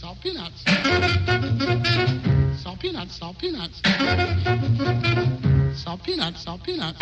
salt 0.00 0.20
peanuts. 0.20 0.62
Salt 2.62 2.78
peanuts, 2.80 3.16
salt 3.16 3.38
peanuts. 3.38 3.80
Salt 5.74 6.02
peanuts, 6.02 6.42
salt 6.42 6.62
peanuts. 6.62 6.98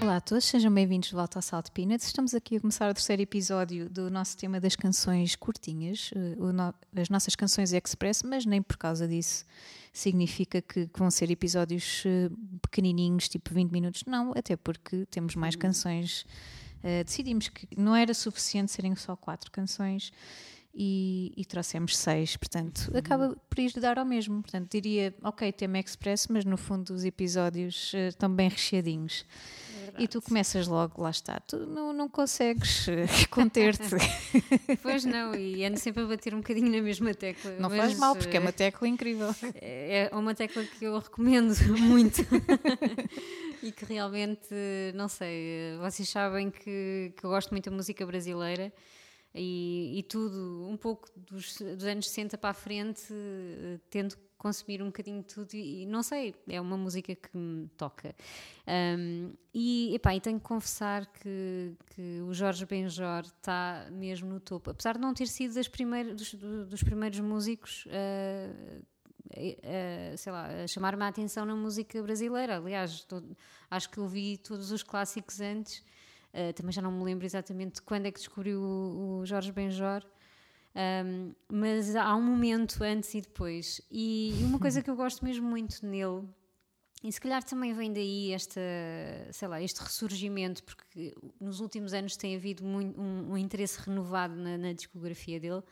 Olá 0.00 0.16
a 0.16 0.20
todos, 0.20 0.46
sejam 0.46 0.72
bem-vindos 0.72 1.10
de 1.10 1.14
volta 1.14 1.38
ao 1.38 1.42
Salt 1.42 1.68
Peanuts. 1.72 2.06
Estamos 2.06 2.34
aqui 2.34 2.56
a 2.56 2.60
começar 2.60 2.90
o 2.90 2.94
terceiro 2.94 3.20
episódio 3.20 3.90
do 3.90 4.10
nosso 4.10 4.34
tema 4.34 4.58
das 4.58 4.74
canções 4.74 5.36
curtinhas, 5.36 6.10
eh, 6.16 7.00
as 7.00 7.10
nossas 7.10 7.36
canções 7.36 7.74
express, 7.74 8.22
mas 8.22 8.46
nem 8.46 8.62
por 8.62 8.78
causa 8.78 9.06
disso 9.06 9.44
significa 9.92 10.62
que, 10.62 10.86
que 10.86 10.98
vão 10.98 11.10
ser 11.10 11.30
episódios 11.30 12.02
eh, 12.06 12.30
pequenininhos, 12.62 13.28
tipo 13.28 13.52
20 13.52 13.70
minutos. 13.70 14.04
Não, 14.06 14.32
até 14.34 14.56
porque 14.56 15.04
temos 15.10 15.34
mais 15.34 15.54
canções. 15.54 16.24
Eh, 16.82 17.04
decidimos 17.04 17.48
que 17.48 17.68
não 17.76 17.94
era 17.94 18.14
suficiente 18.14 18.72
serem 18.72 18.94
só 18.94 19.14
quatro 19.16 19.50
canções 19.50 20.12
e, 20.74 21.32
e 21.36 21.44
trouxemos 21.44 21.96
seis, 21.96 22.36
portanto, 22.36 22.90
acaba 22.96 23.36
por 23.48 23.58
ir 23.58 23.72
dar 23.80 23.98
ao 23.98 24.04
mesmo. 24.04 24.40
Portanto, 24.40 24.70
diria, 24.70 25.14
ok, 25.22 25.50
tema 25.52 25.78
express, 25.78 26.28
mas 26.28 26.44
no 26.44 26.56
fundo 26.56 26.94
os 26.94 27.04
episódios 27.04 27.92
eh, 27.94 28.08
estão 28.08 28.32
bem 28.32 28.48
recheadinhos. 28.48 29.24
E 29.98 30.08
tu 30.08 30.20
começas 30.22 30.66
logo, 30.66 31.02
lá 31.02 31.10
está, 31.10 31.40
tu 31.40 31.58
não, 31.58 31.92
não 31.92 32.08
consegues 32.08 32.88
eh, 32.88 33.06
conter-te. 33.30 33.96
Pois 34.82 35.04
não, 35.04 35.34
e 35.34 35.64
ando 35.64 35.78
sempre 35.78 36.02
a 36.02 36.06
bater 36.06 36.34
um 36.34 36.38
bocadinho 36.38 36.70
na 36.70 36.80
mesma 36.80 37.12
tecla. 37.14 37.52
Não 37.58 37.68
faz 37.70 37.98
mal, 37.98 38.14
porque 38.16 38.36
é 38.36 38.40
uma 38.40 38.50
eh, 38.50 38.52
tecla 38.52 38.88
incrível. 38.88 39.34
É 39.54 40.10
uma 40.12 40.34
tecla 40.34 40.64
que 40.64 40.84
eu 40.84 40.98
recomendo 40.98 41.54
muito 41.78 42.24
e 43.62 43.72
que 43.72 43.84
realmente, 43.84 44.48
não 44.94 45.08
sei, 45.08 45.76
vocês 45.80 46.08
sabem 46.08 46.50
que, 46.50 47.12
que 47.16 47.24
eu 47.24 47.30
gosto 47.30 47.50
muito 47.50 47.68
da 47.68 47.76
música 47.76 48.04
brasileira 48.06 48.72
e, 49.34 49.98
e 49.98 50.02
tudo, 50.02 50.66
um 50.68 50.76
pouco 50.76 51.08
dos, 51.16 51.56
dos 51.58 51.84
anos 51.84 52.08
60 52.08 52.36
para 52.38 52.50
a 52.50 52.54
frente, 52.54 53.02
eh, 53.12 53.78
tento 53.88 54.18
consumir 54.36 54.80
um 54.82 54.86
bocadinho 54.86 55.20
de 55.20 55.26
tudo 55.34 55.52
e, 55.54 55.84
não 55.86 56.02
sei, 56.02 56.34
é 56.48 56.58
uma 56.60 56.76
música 56.76 57.14
que 57.14 57.36
me 57.36 57.68
toca. 57.76 58.14
Um, 58.66 59.34
e, 59.52 59.94
epá, 59.94 60.14
e 60.14 60.20
tenho 60.20 60.38
que 60.40 60.44
confessar 60.46 61.04
que, 61.12 61.74
que 61.94 62.20
o 62.22 62.32
Jorge 62.32 62.64
Benjor 62.64 63.20
está 63.20 63.86
mesmo 63.92 64.30
no 64.30 64.40
topo, 64.40 64.70
apesar 64.70 64.94
de 64.94 65.00
não 65.00 65.12
ter 65.12 65.26
sido 65.26 65.54
das 65.54 65.68
dos, 66.14 66.34
do- 66.34 66.66
dos 66.66 66.82
primeiros 66.82 67.20
músicos. 67.20 67.84
uh, 67.86 68.82
a- 69.32 70.16
sei 70.16 70.32
lá, 70.32 70.46
a 70.64 70.66
chamar-me 70.66 71.04
a 71.04 71.08
atenção 71.08 71.44
na 71.44 71.54
música 71.54 72.02
brasileira. 72.02 72.56
Aliás, 72.56 73.06
acho 73.70 73.90
que 73.90 74.00
ouvi 74.00 74.36
todos 74.38 74.72
os 74.72 74.82
clássicos 74.82 75.40
antes. 75.40 75.84
Uh, 76.32 76.52
também 76.52 76.72
já 76.72 76.80
não 76.80 76.92
me 76.92 77.02
lembro 77.04 77.26
exatamente 77.26 77.82
quando 77.82 78.06
é 78.06 78.12
que 78.12 78.18
descobri 78.18 78.54
o, 78.54 79.20
o 79.20 79.26
Jorge 79.26 79.50
Benjor. 79.52 80.04
Um, 81.04 81.34
mas 81.50 81.96
há 81.96 82.14
um 82.14 82.22
momento 82.22 82.82
antes 82.84 83.12
e 83.14 83.20
depois. 83.20 83.80
E, 83.90 84.40
e 84.40 84.44
uma 84.44 84.58
coisa 84.58 84.80
que 84.82 84.88
eu 84.90 84.96
gosto 84.96 85.24
mesmo 85.24 85.48
muito 85.48 85.84
nele, 85.84 86.22
e 87.02 87.10
se 87.10 87.20
calhar 87.20 87.42
também 87.42 87.72
vem 87.72 87.92
daí 87.92 88.30
esta, 88.32 88.60
sei 89.32 89.48
lá, 89.48 89.60
este 89.62 89.80
ressurgimento, 89.80 90.62
porque 90.62 91.14
nos 91.40 91.58
últimos 91.60 91.94
anos 91.94 92.14
tem 92.14 92.36
havido 92.36 92.62
muito, 92.62 93.00
um, 93.00 93.32
um 93.32 93.38
interesse 93.38 93.80
renovado 93.80 94.36
na, 94.36 94.58
na 94.58 94.72
discografia 94.74 95.40
dele, 95.40 95.62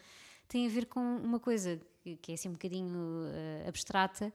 tem 0.48 0.66
a 0.66 0.70
ver 0.70 0.86
com 0.86 1.00
uma 1.00 1.38
coisa 1.38 1.78
que, 2.02 2.16
que 2.16 2.32
é 2.32 2.34
assim 2.34 2.48
um 2.48 2.52
bocadinho 2.52 3.26
eh, 3.30 3.66
abstrata, 3.68 4.32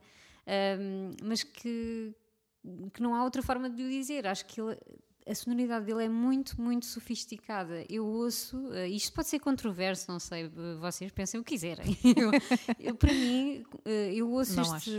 um, 0.78 1.10
mas 1.20 1.42
que, 1.42 2.14
que 2.92 3.02
não 3.02 3.12
há 3.12 3.24
outra 3.24 3.42
forma 3.42 3.68
de 3.68 3.82
o 3.82 3.90
dizer. 3.90 4.24
Acho 4.28 4.46
que 4.46 4.60
ele- 4.60 4.78
a 5.26 5.34
sonoridade 5.34 5.86
dele 5.86 6.04
é 6.04 6.08
muito, 6.08 6.60
muito 6.60 6.84
sofisticada. 6.86 7.84
Eu 7.88 8.04
ouço, 8.06 8.70
eh, 8.74 8.88
isto 8.88 9.12
pode 9.14 9.28
ser 9.28 9.38
controverso, 9.38 10.10
não 10.10 10.18
sei, 10.20 10.44
eh, 10.44 10.48
vocês 10.80 11.10
pensem 11.12 11.40
o 11.40 11.44
que 11.44 11.54
quiserem. 11.54 11.96
Eu, 12.16 12.30
eu, 12.78 12.94
para 12.94 13.12
mim, 13.12 13.64
eh, 13.84 14.12
eu 14.14 14.30
ouço 14.30 14.54
Não 14.56 14.76
este. 14.76 14.90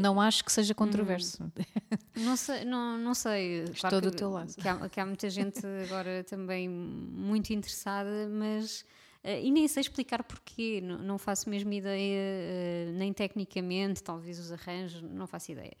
Não 0.00 0.20
acho 0.20 0.44
que 0.44 0.52
seja 0.52 0.74
controverso. 0.74 1.38
Não 2.16 2.36
sei, 2.36 2.64
não, 2.64 2.98
não 2.98 3.14
sei. 3.14 3.62
Estou 3.72 4.00
do 4.00 4.10
que, 4.10 4.16
teu 4.16 4.28
lado. 4.30 4.52
Que 4.56 4.66
há, 4.66 4.88
que 4.88 4.98
há 5.00 5.06
muita 5.06 5.30
gente 5.30 5.60
agora 5.84 6.24
também 6.24 6.68
muito 6.68 7.50
interessada, 7.52 8.28
mas. 8.28 8.84
eh, 9.22 9.40
e 9.44 9.50
nem 9.52 9.68
sei 9.68 9.82
explicar 9.82 10.24
porquê, 10.24 10.80
não, 10.82 10.98
não 10.98 11.16
faço 11.18 11.48
mesmo 11.48 11.72
ideia, 11.72 12.18
eh, 12.20 12.92
nem 12.94 13.12
tecnicamente, 13.12 14.02
talvez 14.02 14.38
os 14.40 14.50
arranjos, 14.50 15.00
não 15.00 15.28
faço 15.28 15.52
ideia. 15.52 15.76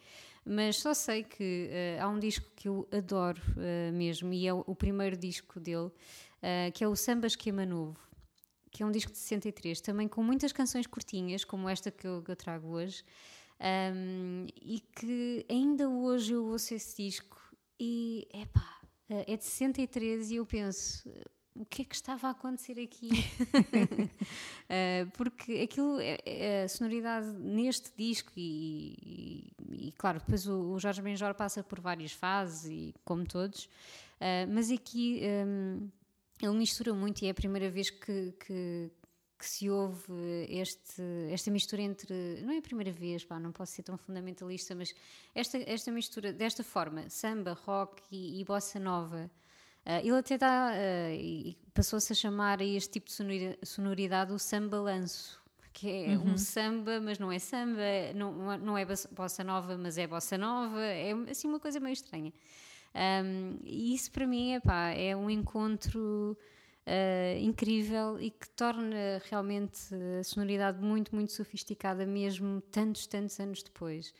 Mas 0.48 0.76
só 0.76 0.94
sei 0.94 1.24
que 1.24 1.68
eh, 1.70 1.98
há 2.00 2.08
um 2.08 2.18
disco 2.18 2.46
que 2.56 2.68
eu 2.68 2.88
adoro 2.90 3.40
eh, 3.58 3.90
mesmo, 3.92 4.32
e 4.32 4.46
é 4.46 4.54
o, 4.54 4.64
o 4.66 4.74
primeiro 4.74 5.16
disco 5.16 5.60
dele, 5.60 5.90
eh, 6.40 6.70
que 6.70 6.82
é 6.82 6.88
o 6.88 6.96
Samba 6.96 7.26
Esquema 7.26 7.66
Novo 7.66 8.08
que 8.70 8.82
é 8.82 8.86
um 8.86 8.92
disco 8.92 9.10
de 9.10 9.18
63, 9.18 9.80
também 9.80 10.06
com 10.06 10.22
muitas 10.22 10.52
canções 10.52 10.86
curtinhas, 10.86 11.44
como 11.44 11.68
esta 11.68 11.90
que 11.90 12.06
eu, 12.06 12.22
que 12.22 12.30
eu 12.30 12.36
trago 12.36 12.68
hoje, 12.68 13.02
um, 13.60 14.46
e 14.62 14.80
que 14.80 15.44
ainda 15.48 15.88
hoje 15.88 16.34
eu 16.34 16.44
ouço 16.44 16.74
esse 16.74 17.02
disco 17.02 17.36
e, 17.80 18.28
epá, 18.32 18.80
é 19.08 19.36
de 19.36 19.44
63 19.44 20.30
e 20.30 20.36
eu 20.36 20.46
penso, 20.46 21.08
o 21.54 21.64
que 21.64 21.82
é 21.82 21.84
que 21.84 21.94
estava 21.94 22.28
a 22.28 22.30
acontecer 22.30 22.78
aqui? 22.80 23.08
Uh, 23.08 25.10
porque 25.16 25.54
aquilo, 25.60 25.98
é, 26.00 26.18
é 26.24 26.62
a 26.64 26.68
sonoridade 26.68 27.26
neste 27.32 27.90
disco 27.96 28.32
e, 28.36 28.94
e- 29.02 29.88
e, 29.88 29.92
claro, 29.92 30.20
depois 30.20 30.46
o, 30.46 30.72
o 30.72 30.78
Jorge 30.78 31.02
Benjor 31.02 31.34
passa 31.34 31.62
por 31.62 31.80
várias 31.80 32.12
fases, 32.12 32.70
e, 32.70 32.94
como 33.04 33.26
todos, 33.26 33.64
uh, 33.64 34.46
mas 34.48 34.70
aqui 34.70 35.20
um, 35.46 35.88
ele 36.40 36.56
mistura 36.56 36.94
muito 36.94 37.22
e 37.22 37.26
é 37.26 37.30
a 37.30 37.34
primeira 37.34 37.68
vez 37.70 37.90
que, 37.90 38.32
que, 38.46 38.90
que 39.38 39.46
se 39.46 39.68
ouve 39.68 40.12
este, 40.48 41.02
esta 41.30 41.50
mistura 41.50 41.82
entre. 41.82 42.40
Não 42.42 42.52
é 42.52 42.58
a 42.58 42.62
primeira 42.62 42.92
vez, 42.92 43.24
pá, 43.24 43.38
não 43.40 43.50
posso 43.52 43.72
ser 43.72 43.82
tão 43.82 43.98
fundamentalista, 43.98 44.74
mas 44.74 44.94
esta, 45.34 45.58
esta 45.68 45.90
mistura 45.90 46.32
desta 46.32 46.62
forma, 46.62 47.08
samba, 47.10 47.54
rock 47.64 48.02
e, 48.10 48.40
e 48.40 48.44
bossa 48.44 48.78
nova. 48.78 49.30
Ah, 49.88 50.00
ele 50.00 50.16
até 50.16 50.36
dá, 50.38 50.68
ah, 50.68 51.10
e 51.12 51.50
e 51.50 51.56
passou-se 51.80 52.12
a 52.12 52.16
chamar 52.16 52.60
a 52.60 52.64
este 52.64 52.90
tipo 52.90 53.06
de 53.06 53.12
sonori- 53.12 53.58
sonoridade 53.62 54.32
o 54.32 54.38
samba-lanço, 54.38 55.40
que 55.72 55.88
é 55.88 56.18
um 56.18 56.36
samba, 56.36 57.00
mas 57.00 57.18
não 57.18 57.30
é 57.30 57.38
samba, 57.38 57.80
não, 58.14 58.58
não 58.58 58.76
é 58.76 58.84
bossa 59.12 59.42
nova, 59.44 59.78
mas 59.78 59.96
é 59.96 60.06
bossa 60.06 60.36
nova, 60.36 60.80
é 60.82 61.12
assim 61.30 61.46
uma 61.48 61.60
coisa 61.60 61.78
meio 61.80 61.92
estranha. 61.92 62.32
Um, 62.94 63.58
e 63.64 63.94
isso 63.94 64.10
para 64.10 64.26
mim 64.26 64.54
epá, 64.54 64.90
é 64.90 65.14
um 65.14 65.30
encontro 65.30 66.36
uh, 66.88 67.38
incrível 67.40 68.20
e 68.20 68.30
que 68.30 68.48
torna 68.50 69.22
realmente 69.30 69.78
a 70.20 70.24
sonoridade 70.24 70.82
muito, 70.82 71.14
muito 71.14 71.32
sofisticada, 71.32 72.04
mesmo 72.04 72.60
tantos, 72.72 73.06
tantos 73.06 73.38
anos 73.38 73.62
depois. 73.62 74.12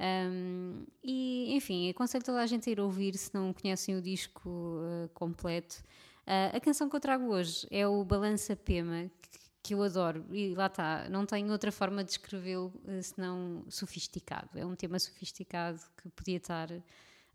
Um, 0.00 0.86
e 1.04 1.54
enfim, 1.54 1.90
aconselho 1.90 2.24
toda 2.24 2.40
a 2.40 2.46
gente 2.46 2.70
a 2.70 2.72
ir 2.72 2.80
ouvir 2.80 3.16
se 3.18 3.34
não 3.34 3.52
conhecem 3.52 3.96
o 3.96 4.00
disco 4.00 4.48
uh, 4.48 5.08
completo. 5.12 5.84
Uh, 6.26 6.56
a 6.56 6.60
canção 6.60 6.88
que 6.88 6.96
eu 6.96 7.00
trago 7.00 7.26
hoje 7.26 7.66
é 7.70 7.86
o 7.86 8.02
Balança 8.02 8.56
Pema, 8.56 9.10
que, 9.20 9.38
que 9.62 9.74
eu 9.74 9.82
adoro, 9.82 10.24
e 10.30 10.54
lá 10.54 10.66
está, 10.66 11.06
não 11.10 11.26
tenho 11.26 11.52
outra 11.52 11.70
forma 11.70 12.02
de 12.02 12.08
descrevê-lo 12.10 12.72
uh, 12.84 13.02
senão 13.02 13.62
sofisticado. 13.68 14.58
É 14.58 14.64
um 14.64 14.74
tema 14.74 14.98
sofisticado 14.98 15.78
que 16.02 16.08
podia 16.08 16.38
estar 16.38 16.68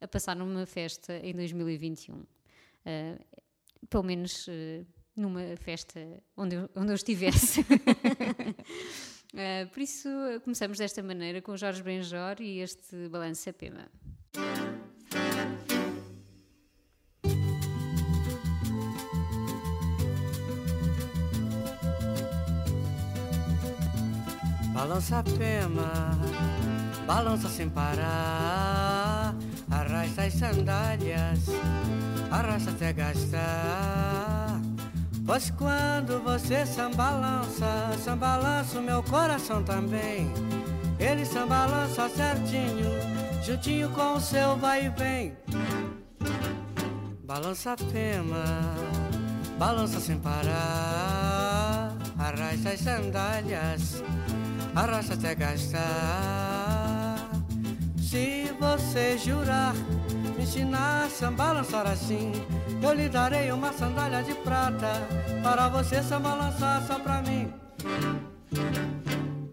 a 0.02 0.08
passar 0.08 0.36
numa 0.36 0.66
festa 0.66 1.14
em 1.18 1.34
2021. 1.34 2.16
Uh, 2.16 2.26
pelo 3.90 4.04
menos 4.04 4.48
uh, 4.48 4.86
numa 5.16 5.56
festa 5.58 6.00
onde 6.36 6.56
eu, 6.56 6.70
onde 6.76 6.92
eu 6.92 6.96
estivesse. 6.96 7.64
Uh, 9.36 9.68
por 9.68 9.82
isso, 9.82 10.08
uh, 10.08 10.40
começamos 10.40 10.78
desta 10.78 11.04
maneira 11.04 11.42
com 11.42 11.58
Jorge 11.58 11.84
Benjor 11.84 12.38
e 12.40 12.62
este 12.62 13.10
Balança 13.10 13.52
Pema. 13.52 13.86
Balança 24.74 25.20
a 25.20 25.24
pema, 25.24 26.12
balança 27.08 27.50
sem 27.50 27.70
parar, 27.70 29.34
arrasta 29.72 30.24
as 30.24 30.34
sandálias, 30.34 31.40
arrasta 32.30 32.72
até 32.72 32.94
gastar. 32.94 34.45
Pois 35.26 35.50
quando 35.50 36.22
você 36.24 36.66
sambalança, 36.68 37.92
sambalança 38.04 38.78
o 38.78 38.82
meu 38.84 39.02
coração 39.02 39.64
também. 39.64 40.32
Ele 41.00 41.26
sambalança 41.26 42.08
certinho, 42.10 42.92
juntinho 43.44 43.90
com 43.90 44.14
o 44.14 44.22
seu 44.22 44.56
vai 44.56 44.86
e 44.86 44.90
vem. 44.90 45.36
Balança 47.24 47.72
a 47.72 47.76
pema, 47.76 48.46
balança 49.58 50.00
sem 50.00 50.20
parar, 50.20 51.92
arrasta 52.20 52.70
as 52.70 52.80
sandálias, 52.82 54.04
arrasta 54.76 55.16
até 55.16 55.34
gastar. 55.34 55.82
Se 57.98 58.56
você 58.60 59.18
jurar, 59.18 59.74
ensinasse 60.46 61.26
a 61.26 61.32
balançar 61.32 61.88
assim, 61.88 62.32
eu 62.82 62.94
lhe 62.94 63.10
darei 63.10 63.52
uma 63.52 63.74
sandália 63.74 64.22
de 64.22 64.36
prata 64.36 65.02
para 65.42 65.68
você 65.70 66.04
se 66.04 66.18
balançar 66.20 66.86
só 66.86 67.00
pra 67.00 67.24
mim. 67.24 67.52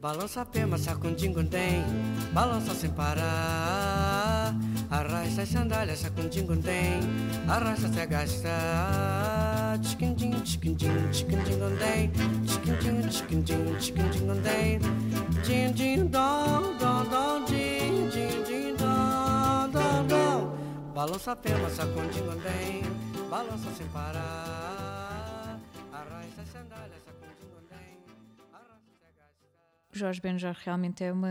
Balança 0.03 0.45
pema, 0.45 0.77
sacundim 0.77 1.33
tem, 1.47 1.83
balança 2.33 2.75
sem 2.75 2.91
parar. 2.91 4.55
Arrasta 4.91 5.43
as 5.43 5.49
sandálias, 5.49 6.01
sacundim 6.01 6.45
tem, 6.61 7.01
arrasta 7.49 7.87
até 7.87 8.05
gastar. 8.05 9.79
Tchiquindim, 9.81 10.33
tchiquindim, 10.43 10.91
tem, 11.79 12.11
tchiquindim, 12.45 13.77
tchiquindim, 13.79 14.43
tem. 14.43 14.79
Din, 15.43 15.73
din, 15.73 16.07
dom, 16.07 16.72
Balança 21.03 21.35
pema, 21.35 21.69
sacundim 21.69 22.23
tem, 22.45 22.85
balança 23.29 23.73
sem 23.73 23.89
parar. 23.89 25.59
Arrasta 25.93 26.45
tem, 26.45 26.61
arrasta 26.71 27.11
até 27.11 27.27
gastar. 29.19 29.29
Jorge 29.93 30.21
Benjor 30.21 30.55
realmente 30.65 31.03
é 31.03 31.13
uma, 31.13 31.29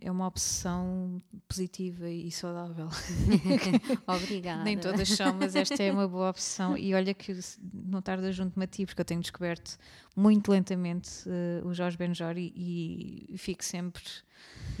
é 0.00 0.08
uma 0.12 0.28
obsessão 0.28 1.20
positiva 1.48 2.08
e 2.08 2.30
saudável. 2.30 2.88
Obrigada. 4.06 4.62
Nem 4.62 4.78
todas 4.78 5.08
são, 5.08 5.34
mas 5.34 5.56
esta 5.56 5.82
é 5.82 5.90
uma 5.90 6.06
boa 6.06 6.30
opção. 6.30 6.76
E 6.76 6.94
olha 6.94 7.12
que 7.12 7.36
não 7.74 8.00
tarda 8.00 8.30
junto-me 8.30 8.64
a 8.64 8.68
ti, 8.68 8.86
porque 8.86 9.00
eu 9.00 9.04
tenho 9.04 9.20
descoberto 9.20 9.76
muito 10.14 10.52
lentamente 10.52 11.24
eh, 11.26 11.60
o 11.64 11.74
Jorge 11.74 11.96
Benjor 11.96 12.38
e, 12.38 13.26
e 13.28 13.36
fico 13.36 13.64
sempre. 13.64 14.04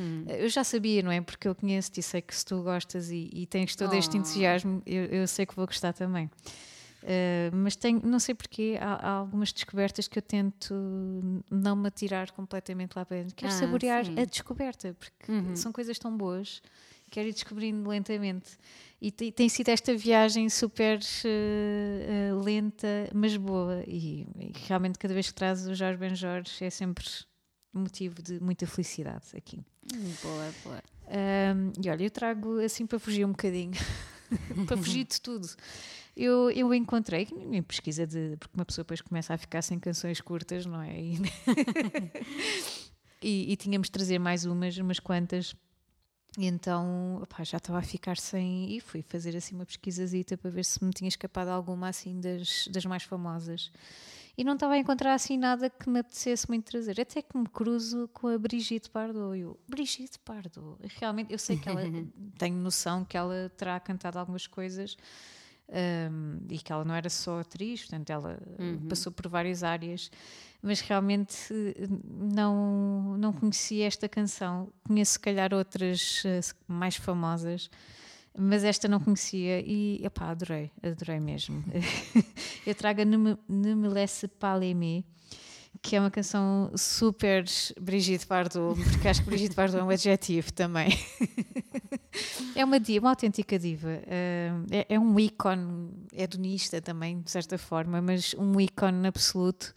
Hum. 0.00 0.24
Eu 0.26 0.48
já 0.48 0.64
sabia, 0.64 1.02
não 1.02 1.12
é? 1.12 1.20
Porque 1.20 1.46
eu 1.46 1.54
conheço-te 1.54 2.00
e 2.00 2.02
sei 2.02 2.22
que 2.22 2.34
se 2.34 2.44
tu 2.44 2.62
gostas 2.62 3.10
e, 3.10 3.28
e 3.32 3.46
tens 3.46 3.76
todo 3.76 3.92
este 3.94 4.16
Oh. 4.16 4.20
entusiasmo, 4.20 4.82
eu, 4.86 5.04
eu 5.04 5.26
sei 5.28 5.44
que 5.46 5.54
vou 5.54 5.66
gostar 5.66 5.92
também. 5.92 6.30
Uh, 7.02 7.54
mas 7.56 7.76
tenho, 7.76 8.00
não 8.04 8.18
sei 8.18 8.34
porquê, 8.34 8.76
há, 8.78 8.92
há 8.94 9.10
algumas 9.10 9.52
descobertas 9.52 10.06
que 10.06 10.18
eu 10.18 10.22
tento 10.22 10.74
não 11.50 11.74
me 11.74 11.88
atirar 11.88 12.30
completamente 12.32 12.94
lá 12.94 13.04
para 13.06 13.18
dentro. 13.18 13.34
Quero 13.34 13.50
Ah, 13.52 13.56
saborear 13.56 14.04
sim. 14.04 14.14
a 14.18 14.24
descoberta, 14.26 14.94
porque 14.98 15.32
Uhum. 15.32 15.56
são 15.56 15.72
coisas 15.72 15.98
tão 15.98 16.14
boas, 16.14 16.60
quero 17.10 17.26
ir 17.28 17.32
descobrindo 17.32 17.88
lentamente. 17.88 18.50
E 19.00 19.10
te- 19.10 19.32
tem 19.32 19.48
sido 19.48 19.70
esta 19.70 19.94
viagem 19.96 20.50
super 20.50 20.98
uh, 20.98 22.34
uh, 22.36 22.42
lenta, 22.42 22.86
mas 23.14 23.34
boa. 23.34 23.82
E, 23.86 24.26
e 24.38 24.52
realmente, 24.68 24.98
cada 24.98 25.14
vez 25.14 25.28
que 25.28 25.34
traz 25.34 25.66
o 25.66 25.74
Jorge 25.74 25.96
Ben 25.96 26.14
Jorge, 26.14 26.62
é 26.62 26.68
sempre 26.68 27.06
motivo 27.72 28.22
de 28.22 28.42
muita 28.42 28.66
felicidade 28.66 29.26
aqui. 29.36 29.64
Boa, 30.22 30.54
boa. 30.64 30.82
Um, 31.10 31.72
e 31.82 31.90
olha, 31.90 32.04
eu 32.04 32.10
trago 32.10 32.60
assim 32.60 32.86
para 32.86 32.98
fugir 32.98 33.24
um 33.24 33.30
bocadinho, 33.30 33.72
para 34.66 34.76
fugir 34.76 35.04
de 35.04 35.20
tudo. 35.20 35.48
Eu, 36.16 36.50
eu 36.50 36.72
encontrei, 36.74 37.28
em 37.32 37.62
pesquisa 37.62 38.06
de. 38.06 38.36
porque 38.38 38.56
uma 38.56 38.64
pessoa 38.64 38.84
depois 38.84 39.00
começa 39.00 39.32
a 39.34 39.38
ficar 39.38 39.62
sem 39.62 39.78
canções 39.78 40.20
curtas, 40.20 40.66
não 40.66 40.82
é? 40.82 41.00
E, 41.00 41.18
e, 43.22 43.52
e 43.52 43.56
tínhamos 43.56 43.88
de 43.88 43.92
trazer 43.92 44.18
mais 44.18 44.44
umas, 44.44 44.76
umas 44.76 45.00
quantas. 45.00 45.54
E 46.38 46.46
então 46.46 47.20
opá, 47.22 47.42
já 47.42 47.56
estava 47.58 47.78
a 47.78 47.82
ficar 47.82 48.16
sem. 48.16 48.76
E 48.76 48.80
fui 48.80 49.02
fazer 49.02 49.36
assim 49.36 49.54
uma 49.54 49.66
pesquisazita 49.66 50.36
para 50.36 50.50
ver 50.50 50.64
se 50.64 50.84
me 50.84 50.92
tinha 50.92 51.08
escapado 51.08 51.48
alguma 51.48 51.88
assim 51.88 52.20
das, 52.20 52.68
das 52.70 52.84
mais 52.84 53.02
famosas. 53.02 53.72
E 54.36 54.44
não 54.44 54.54
estava 54.54 54.74
a 54.74 54.78
encontrar 54.78 55.14
assim 55.14 55.36
nada 55.36 55.68
que 55.68 55.88
me 55.88 56.00
apetecesse 56.00 56.48
muito 56.48 56.64
trazer. 56.64 57.00
Até 57.00 57.20
que 57.22 57.36
me 57.36 57.46
cruzo 57.48 58.08
com 58.12 58.28
a 58.28 58.38
Brigitte 58.38 58.90
Bardot. 58.92 59.38
Eu, 59.38 59.58
Brigitte 59.68 60.18
Bardot, 60.26 60.78
realmente, 60.98 61.32
eu 61.32 61.38
sei 61.38 61.56
que 61.58 61.68
ela, 61.68 61.82
tenho 62.38 62.56
noção 62.56 63.04
que 63.04 63.16
ela 63.16 63.50
terá 63.56 63.78
cantado 63.80 64.18
algumas 64.18 64.46
coisas 64.46 64.96
um, 65.70 66.38
e 66.48 66.58
que 66.58 66.72
ela 66.72 66.84
não 66.84 66.94
era 66.94 67.08
só 67.08 67.40
atriz, 67.40 67.82
portanto, 67.82 68.10
ela 68.10 68.40
uh, 68.58 68.88
passou 68.88 69.12
por 69.12 69.28
várias 69.28 69.62
áreas, 69.62 70.10
mas 70.60 70.80
realmente 70.80 71.52
uh, 71.52 72.00
não, 72.04 73.16
não 73.16 73.32
conhecia 73.32 73.86
esta 73.86 74.08
canção. 74.08 74.72
Conheço, 74.84 75.12
se 75.12 75.20
calhar, 75.20 75.54
outras 75.54 76.22
uh, 76.24 76.72
mais 76.72 76.96
famosas 76.96 77.70
mas 78.38 78.64
esta 78.64 78.88
não 78.88 79.00
conhecia 79.00 79.60
e 79.60 80.00
epá, 80.04 80.30
adorei, 80.30 80.70
adorei 80.82 81.20
mesmo. 81.20 81.64
Eu 82.66 82.74
trago 82.74 83.02
a 83.02 83.04
Ne 83.04 83.16
ne 83.48 83.74
me 83.74 83.88
laisse 83.88 84.28
pas 84.28 84.60
que 85.82 85.96
é 85.96 86.00
uma 86.00 86.10
canção 86.10 86.70
super 86.76 87.44
Brigitte 87.80 88.26
Bardot, 88.26 88.80
porque 88.82 89.08
acho 89.08 89.22
que 89.22 89.30
Brigitte 89.30 89.54
Bardot 89.54 89.78
é 89.78 89.84
um 89.84 89.90
adjetivo 89.90 90.52
também. 90.52 90.90
É 92.56 92.64
uma 92.64 92.80
diva, 92.80 93.06
uma 93.06 93.10
autêntica 93.10 93.56
diva. 93.58 93.88
Uh, 93.88 94.66
é, 94.70 94.86
é 94.88 94.98
um 94.98 95.18
ícone 95.18 95.90
hedonista 96.12 96.80
também, 96.80 97.20
de 97.20 97.30
certa 97.30 97.56
forma, 97.56 98.02
mas 98.02 98.34
um 98.36 98.60
ícone 98.60 99.06
absoluto 99.06 99.72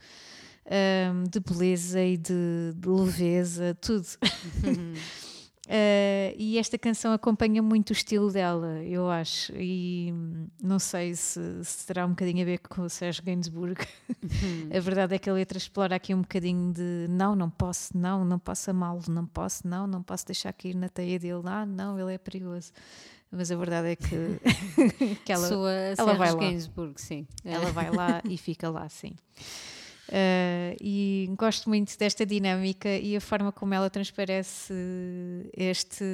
um, 0.66 1.24
de 1.24 1.40
beleza 1.40 2.02
e 2.02 2.18
de, 2.18 2.74
de 2.76 2.90
leveza, 2.90 3.78
tudo. 3.80 4.08
Uh, 5.65 6.36
e 6.38 6.57
esta 6.57 6.77
canção 6.77 7.13
acompanha 7.13 7.62
muito 7.62 7.92
o 7.92 7.94
estilo 7.94 8.30
dela, 8.30 8.83
eu 8.83 9.10
acho. 9.10 9.54
E 9.56 10.12
hum, 10.13 10.48
não 10.62 10.77
sei 10.77 11.15
se, 11.15 11.39
se 11.63 11.88
terá 11.88 12.06
um 12.06 12.10
bocadinho 12.10 12.42
a 12.42 12.45
ver 12.45 12.60
com 12.60 12.81
o 12.81 12.89
Sérgio 12.89 13.24
Gainsbourg. 13.24 13.80
a 14.75 14.80
verdade 14.81 15.15
é 15.15 15.19
que 15.19 15.30
a 15.30 15.33
letra 15.33 15.57
explora 15.57 15.95
aqui 15.95 16.13
um 16.13 16.21
bocadinho 16.21 16.74
de 16.74 17.07
não, 17.10 17.33
não 17.33 17.50
posso, 17.50 17.98
não, 17.98 18.25
não 18.25 18.38
posso 18.38 18.71
amá-lo, 18.71 19.01
não 19.07 19.25
posso, 19.25 19.65
não, 19.65 19.88
não 19.88 20.04
posso 20.04 20.25
deixar 20.25 20.51
cair 20.51 20.75
na 20.75 20.89
teia 20.89 21.18
dele, 21.18 21.44
ah, 21.45 21.65
não, 21.65 21.98
ele 21.98 22.13
é 22.13 22.18
perigoso. 22.18 22.74
Mas 23.31 23.50
a 23.50 23.56
verdade 23.56 23.88
é 23.88 23.95
que, 23.95 24.06
que 25.24 25.31
ela, 25.31 25.48
Sua 25.48 25.71
ela 25.71 26.13
vai 26.15 26.31
lá. 26.33 26.39
Gainsbourg, 26.39 27.01
sim. 27.01 27.25
ela 27.45 27.71
vai 27.71 27.89
lá 27.89 28.21
e 28.25 28.38
fica 28.38 28.69
lá, 28.69 28.89
sim. 28.89 29.15
Uh, 30.13 30.77
e 30.80 31.27
gosto 31.36 31.68
muito 31.68 31.98
desta 31.98 32.24
dinâmica 32.24 32.88
e 32.88 33.15
a 33.15 33.21
forma 33.21 33.51
como 33.51 33.74
ela 33.74 33.89
transparece 33.89 34.71
este 35.57 36.06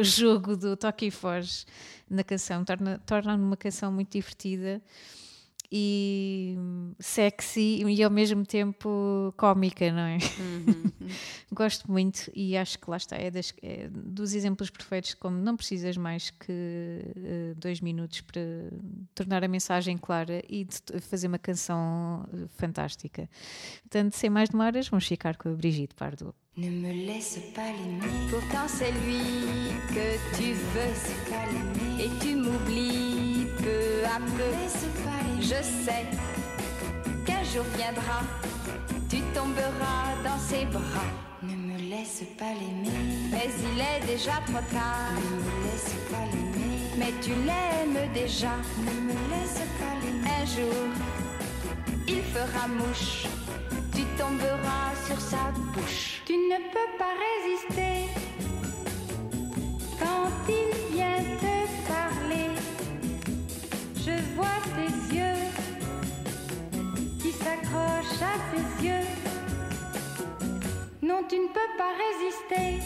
jogo 0.00 0.56
do 0.56 0.74
toque 0.74 1.08
e 1.08 1.10
foge 1.10 1.66
na 2.08 2.24
canção, 2.24 2.64
torna, 2.64 2.98
torna 3.04 3.36
uma 3.36 3.58
canção 3.58 3.92
muito 3.92 4.10
divertida 4.12 4.80
e 5.72 6.56
sexy 6.98 7.82
e 7.86 8.02
ao 8.02 8.10
mesmo 8.10 8.44
tempo 8.44 9.32
cómica, 9.36 9.90
não 9.92 10.00
é? 10.02 10.18
Gosto 11.52 11.90
muito 11.90 12.30
e 12.34 12.56
acho 12.56 12.78
que 12.78 12.90
lá 12.90 12.96
está, 12.96 13.16
é, 13.16 13.30
das- 13.30 13.54
é 13.62 13.88
dos 13.90 14.32
exemplos 14.34 14.70
perfeitos, 14.70 15.14
como 15.14 15.36
não 15.38 15.56
precisas 15.56 15.96
mais 15.96 16.30
que 16.30 17.00
eh, 17.16 17.54
dois 17.56 17.80
minutos 17.80 18.20
para 18.20 18.40
tornar 19.14 19.42
a 19.44 19.48
mensagem 19.48 19.96
clara 19.96 20.42
e 20.48 20.66
fazer 21.00 21.26
uma 21.28 21.38
canção 21.38 22.26
eh, 22.32 22.46
fantástica. 22.56 23.28
Portanto, 23.82 24.14
sem 24.14 24.30
mais 24.30 24.48
demoras, 24.48 24.88
vamos 24.88 25.06
ficar 25.06 25.36
com 25.36 25.48
a 25.50 25.52
Brigitte 25.52 25.94
Bardot. 25.98 26.34
Ne 26.56 26.68
me 26.68 27.06
laisse 27.06 27.38
pas 27.54 27.70
l'aimer. 27.72 28.28
Pourtant 28.30 28.68
c'est 28.68 28.90
lui 28.90 29.70
que 29.88 30.36
tu 30.36 30.52
veux. 30.52 32.02
Et 32.04 32.08
tu 32.20 32.34
m'oublies 32.34 33.46
peu 33.62 34.04
à 34.06 34.18
peu. 34.20 35.29
Je 35.40 35.62
sais 35.62 36.04
qu'un 37.24 37.42
jour 37.44 37.64
viendra, 37.74 38.20
tu 39.08 39.20
tomberas 39.34 40.12
dans 40.22 40.38
ses 40.38 40.66
bras. 40.66 41.10
Ne 41.42 41.54
me 41.54 41.78
laisse 41.90 42.22
pas 42.38 42.52
l'aimer. 42.52 43.30
Mais 43.32 43.48
il 43.72 43.80
est 43.80 44.06
déjà 44.06 44.32
trop 44.46 44.64
tard. 44.70 45.14
Ne 45.16 45.36
me 45.40 45.64
laisse 45.64 45.94
pas 46.10 46.26
l'aimer. 46.30 46.76
Mais 46.98 47.12
tu 47.22 47.30
l'aimes 47.30 48.12
déjà. 48.12 48.52
Ne 48.78 48.94
me 49.08 49.14
laisse 49.30 49.62
pas 49.78 49.94
l'aimer. 50.02 50.28
Un 50.42 50.44
jour, 50.44 50.84
il 52.06 52.22
fera 52.22 52.68
mouche. 52.68 53.26
Tu 53.94 54.02
tomberas 54.18 54.92
sur 55.06 55.18
sa 55.20 55.50
bouche. 55.72 56.22
Tu 56.26 56.34
ne 56.34 56.58
peux 56.72 56.90
pas 56.98 57.14
résister 57.26 58.10
quand 59.98 60.30
il 60.48 60.94
vient 60.94 61.24
te 61.40 61.88
parler. 61.88 62.59
Je 64.02 64.16
vois 64.34 64.60
tes 64.76 65.14
yeux 65.14 65.42
qui 67.20 67.32
s'accrochent 67.32 68.22
à 68.22 68.36
ses 68.50 68.86
yeux. 68.86 69.06
Non, 71.02 71.22
tu 71.28 71.36
ne 71.36 71.48
peux 71.48 71.72
pas 71.76 71.92
résister. 72.06 72.82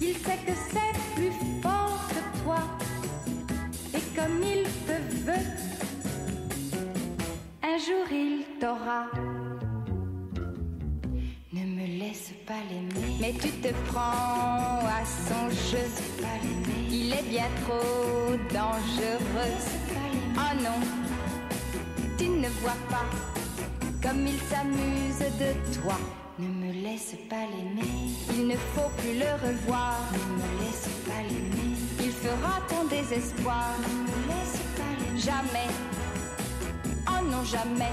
Il 0.00 0.14
sait 0.14 0.38
que 0.46 0.52
c'est 0.70 0.94
plus 1.14 1.32
fort 1.62 2.00
que 2.08 2.42
toi. 2.44 2.62
Et 3.94 4.16
comme 4.16 4.42
il 4.42 4.62
te 4.86 4.96
veut, 5.26 5.48
un 7.62 7.78
jour 7.78 8.06
il 8.10 8.44
t'aura. 8.58 9.35
Pas. 12.46 12.54
Mais 13.20 13.32
tu 13.32 13.50
te 13.50 13.68
prends 13.88 14.80
à 14.98 15.02
son 15.04 15.50
jeu. 15.70 15.86
Il 16.90 17.12
est 17.12 17.28
bien 17.28 17.48
trop 17.64 18.36
dangereux. 18.52 19.56
Oh 20.36 20.62
non, 20.62 20.80
tu 22.18 22.28
ne 22.28 22.48
vois 22.60 22.80
pas 22.88 23.06
comme 24.02 24.26
il 24.26 24.38
s'amuse 24.50 25.18
de 25.38 25.80
toi. 25.80 25.98
Ne 26.38 26.46
me 26.46 26.72
laisse 26.82 27.14
pas 27.28 27.44
l'aimer. 27.52 27.90
Il 28.34 28.46
ne 28.48 28.56
faut 28.56 28.90
plus 28.98 29.18
le 29.18 29.30
revoir. 29.46 29.98
Ne 30.12 30.42
me 30.42 30.64
laisse 30.64 30.88
pas 31.06 31.22
l'aimer. 31.28 31.76
Il 32.00 32.12
fera 32.12 32.60
ton 32.68 32.84
désespoir. 32.84 33.74
Jamais, 35.16 35.68
oh 37.08 37.24
non 37.24 37.42
jamais, 37.42 37.90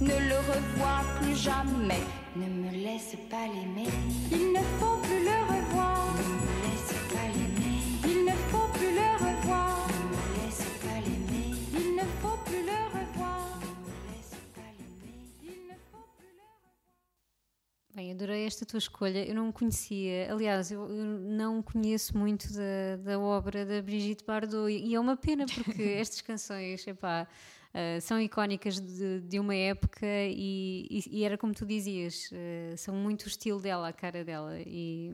ne 0.00 0.28
le 0.28 0.36
revois 0.36 1.02
plus 1.20 1.36
jamais. 1.36 2.19
Ne 2.36 2.46
me 2.46 2.70
laisse 2.70 3.16
pas 3.28 3.48
l'aimer. 3.48 3.88
Il 4.30 4.52
ne 4.52 4.60
faut 4.78 4.98
plus 5.02 5.18
le 5.18 5.36
revoir. 5.50 6.14
Ne 6.14 6.22
me 6.22 6.62
laisse 6.62 6.94
pas 7.12 7.26
l'aimer. 7.26 7.82
Il 8.04 8.24
ne 8.24 8.30
faut 8.50 8.68
plus 8.72 8.94
le 8.94 9.08
revoir. 9.18 9.88
Ne 9.88 10.04
me 10.10 10.44
laisse 10.44 10.64
pas 10.80 11.00
l'aimer. 11.00 11.56
Il 11.74 11.96
ne 11.96 12.04
faut 12.22 12.38
plus 12.44 12.62
le 12.62 12.78
revoir. 12.96 13.58
Ne 13.58 13.82
me 13.82 14.12
laisse 14.12 14.36
pas 14.54 14.70
l'aimer. 14.78 15.18
Il 15.42 15.66
ne 15.66 15.74
faut 15.90 16.06
plus 16.16 16.30
le 16.36 17.96
Bem, 17.96 18.12
adorei 18.12 18.46
esta 18.46 18.64
tua 18.64 18.78
escolha. 18.78 19.26
Eu 19.26 19.34
não 19.34 19.50
conhecia, 19.50 20.32
aliás, 20.32 20.70
eu, 20.70 20.88
eu 20.88 21.04
não 21.04 21.60
conheço 21.60 22.16
muito 22.16 22.46
da, 22.52 22.96
da 22.96 23.18
obra 23.18 23.66
da 23.66 23.82
Brigitte 23.82 24.24
Bardot 24.24 24.70
e 24.70 24.94
é 24.94 25.00
uma 25.00 25.16
pena 25.16 25.46
porque 25.46 25.82
estas 25.98 26.20
canções, 26.20 26.86
epá, 26.86 27.26
uh, 27.74 28.00
são 28.00 28.20
icónicas 28.20 28.80
de, 28.80 29.20
de 29.20 29.38
uma 29.38 29.54
época 29.54 30.06
e, 30.06 30.86
e, 30.90 31.18
e, 31.18 31.24
era 31.24 31.36
como 31.36 31.54
tu 31.54 31.64
dizias, 31.66 32.30
uh, 32.32 32.76
são 32.76 32.94
muito 32.94 33.24
o 33.24 33.28
estilo 33.28 33.60
dela, 33.60 33.88
a 33.88 33.92
cara 33.92 34.24
dela 34.24 34.58
e 34.60 35.12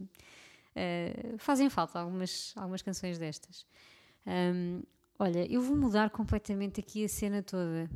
uh, 0.76 1.38
fazem 1.38 1.70
falta 1.70 1.98
algumas, 1.98 2.52
algumas 2.56 2.82
canções 2.82 3.18
destas. 3.18 3.66
Um, 4.26 4.82
olha, 5.18 5.50
eu 5.50 5.60
vou 5.60 5.76
mudar 5.76 6.10
completamente 6.10 6.80
aqui 6.80 7.04
a 7.04 7.08
cena 7.08 7.42
toda. 7.42 7.88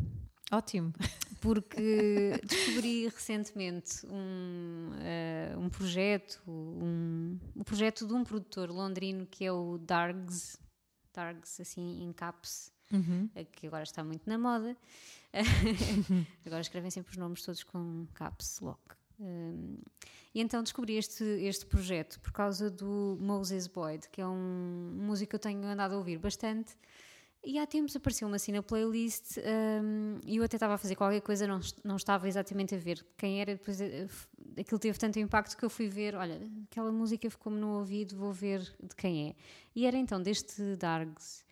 Ótimo. 0.51 0.93
Porque 1.41 2.33
descobri 2.45 3.05
recentemente 3.09 4.07
um, 4.07 4.91
uh, 4.93 5.59
um 5.59 5.69
projeto, 5.71 6.43
um, 6.47 7.39
um, 7.57 7.65
projeto 7.65 8.07
de 8.07 8.13
um 8.13 8.25
produtor 8.25 8.71
londrino 8.71 9.27
que 9.27 9.45
é 9.45 9.53
o 9.53 9.79
Dargs, 9.79 10.59
Dargs 11.13 11.61
assim 11.61 12.03
em 12.03 12.13
caps, 12.13 12.71
uhum. 12.93 13.29
uh, 13.35 13.45
que 13.53 13.67
agora 13.67 13.83
está 13.83 14.03
muito 14.05 14.29
na 14.29 14.39
moda. 14.39 14.77
agora 16.45 16.61
escrevem 16.61 16.91
sempre 16.91 17.13
os 17.13 17.17
nomes 17.17 17.43
todos 17.43 17.63
com 17.63 18.07
caps 18.15 18.61
lock. 18.61 18.81
Um, 19.19 19.79
e 20.35 20.41
então 20.41 20.63
descobri 20.63 20.97
este, 20.97 21.25
este 21.25 21.67
projeto 21.67 22.19
por 22.21 22.33
causa 22.33 22.71
do 22.71 23.19
Moses 23.21 23.67
Boyd, 23.67 24.09
que 24.11 24.21
é 24.21 24.27
um 24.27 24.93
músico 24.97 25.31
que 25.31 25.37
eu 25.37 25.41
tenho 25.41 25.65
andado 25.65 25.95
a 25.95 25.99
ouvir 25.99 26.19
bastante. 26.19 26.77
E 27.43 27.59
há 27.59 27.67
tempos 27.67 27.97
apareceu-me 27.97 28.37
assim 28.37 28.53
na 28.53 28.63
playlist 28.63 29.39
um, 29.39 30.19
e 30.27 30.37
eu 30.37 30.45
até 30.45 30.57
estava 30.57 30.75
a 30.75 30.79
fazer 30.79 30.95
qualquer 30.95 31.23
coisa, 31.23 31.47
não, 31.47 31.59
não 31.83 31.97
estava 31.97 32.29
exatamente 32.29 32.75
a 32.75 32.79
ver 32.79 33.05
quem 33.17 33.41
era. 33.41 33.55
Depois 33.55 33.81
eh, 33.81 34.07
aquilo 34.59 34.79
teve 34.79 34.99
tanto 34.99 35.19
impacto 35.19 35.57
que 35.57 35.65
eu 35.65 35.71
fui 35.71 35.89
ver: 35.89 36.15
olha, 36.15 36.39
aquela 36.71 36.93
música 36.93 37.31
ficou-me 37.31 37.59
no 37.59 37.79
ouvido, 37.79 38.15
vou 38.15 38.31
ver 38.31 38.61
de 38.61 38.95
quem 38.95 39.31
é. 39.31 39.35
E 39.75 39.87
era 39.87 39.97
então 39.97 40.23
deste 40.23 40.77
Dargs. 40.77 41.43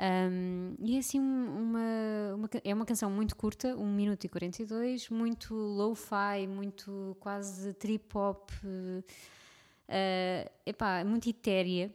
Um, 0.00 0.76
e 0.78 0.96
é 0.96 0.98
assim 0.98 1.20
uma, 1.20 2.34
uma, 2.34 2.50
é 2.64 2.74
uma 2.74 2.86
canção 2.86 3.10
muito 3.10 3.36
curta, 3.36 3.76
1 3.76 3.86
minuto 3.86 4.24
e 4.24 4.28
42, 4.30 5.10
muito 5.10 5.54
lo-fi, 5.54 6.46
muito 6.48 7.14
quase 7.20 7.74
trip-hop, 7.74 8.50
uh, 8.64 9.04
epá, 10.64 11.04
muito 11.04 11.28
etérea 11.28 11.92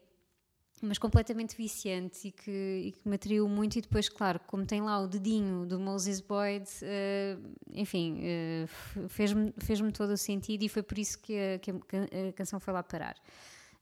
mas 0.81 0.97
completamente 0.97 1.55
viciante 1.55 2.27
e 2.27 2.31
que, 2.31 2.51
e 2.85 2.91
que 2.91 3.07
me 3.07 3.15
atraiu 3.15 3.47
muito. 3.47 3.77
E 3.77 3.81
depois, 3.81 4.09
claro, 4.09 4.39
como 4.45 4.65
tem 4.65 4.81
lá 4.81 4.99
o 4.99 5.07
dedinho 5.07 5.65
do 5.65 5.79
Moses 5.79 6.21
Boyd, 6.21 6.65
uh, 6.65 7.55
enfim, 7.73 8.19
uh, 8.19 9.07
fez-me 9.09 9.53
fez 9.57 9.79
todo 9.93 10.11
o 10.11 10.17
sentido 10.17 10.63
e 10.63 10.69
foi 10.69 10.83
por 10.83 10.97
isso 10.97 11.17
que 11.19 11.33
a, 11.33 11.59
que 11.59 11.71
a, 11.71 12.33
canção 12.35 12.59
foi 12.59 12.73
lá 12.73 12.83
parar. 12.83 13.15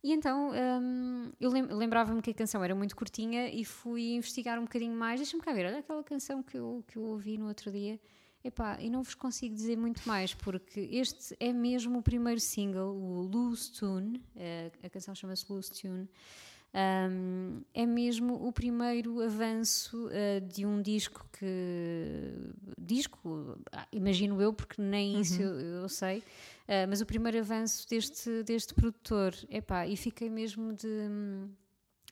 E 0.04 0.12
então 0.12 0.52
um, 0.52 1.32
eu 1.40 1.50
lembrava-me 1.50 2.22
que 2.22 2.32
a 2.32 2.34
canção 2.34 2.62
era 2.62 2.76
muito 2.76 2.94
curtinha 2.94 3.48
e 3.50 3.64
fui 3.64 4.16
investigar 4.16 4.60
um 4.60 4.64
bocadinho 4.64 4.94
mais. 4.94 5.20
Deixa-me 5.22 5.42
cá 5.42 5.54
ver, 5.54 5.66
olha 5.66 5.80
aquela 5.80 6.04
canção 6.04 6.44
que 6.44 6.58
eu, 6.58 6.84
que 6.88 6.98
eu 6.98 7.04
ouvi 7.04 7.38
no 7.38 7.48
outro 7.48 7.72
dia. 7.72 7.98
Epá, 8.44 8.78
e 8.82 8.90
não 8.90 9.02
vos 9.02 9.16
consigo 9.16 9.56
dizer 9.56 9.78
muito 9.78 10.06
mais, 10.06 10.34
porque 10.34 10.82
este 10.92 11.34
é 11.40 11.54
mesmo 11.54 12.00
o 12.00 12.02
primeiro 12.02 12.42
single, 12.42 12.94
o 12.94 13.22
Loose 13.22 13.72
Tune, 13.72 14.22
a, 14.36 14.86
a 14.86 14.90
canção 14.90 15.16
chama-se 15.16 15.46
Loose 15.50 15.72
Tune, 15.72 16.10
um, 16.76 17.62
é 17.72 17.86
mesmo 17.86 18.48
o 18.48 18.52
primeiro 18.52 19.22
avanço 19.22 20.08
uh, 20.08 20.42
de 20.42 20.66
um 20.66 20.82
disco 20.82 21.24
que. 21.38 22.34
Disco, 22.80 23.60
ah, 23.72 23.88
imagino 23.92 24.42
eu, 24.42 24.52
porque 24.52 24.82
nem 24.82 25.14
uhum. 25.14 25.22
isso 25.22 25.40
eu, 25.40 25.60
eu 25.60 25.90
sei, 25.90 26.18
uh, 26.18 26.90
mas 26.90 27.00
o 27.00 27.06
primeiro 27.06 27.38
avanço 27.38 27.88
deste, 27.88 28.42
deste 28.42 28.74
produtor. 28.74 29.36
Epá, 29.52 29.86
e 29.86 29.96
fiquei 29.96 30.32
mesmo 30.32 30.74
de, 30.74 30.88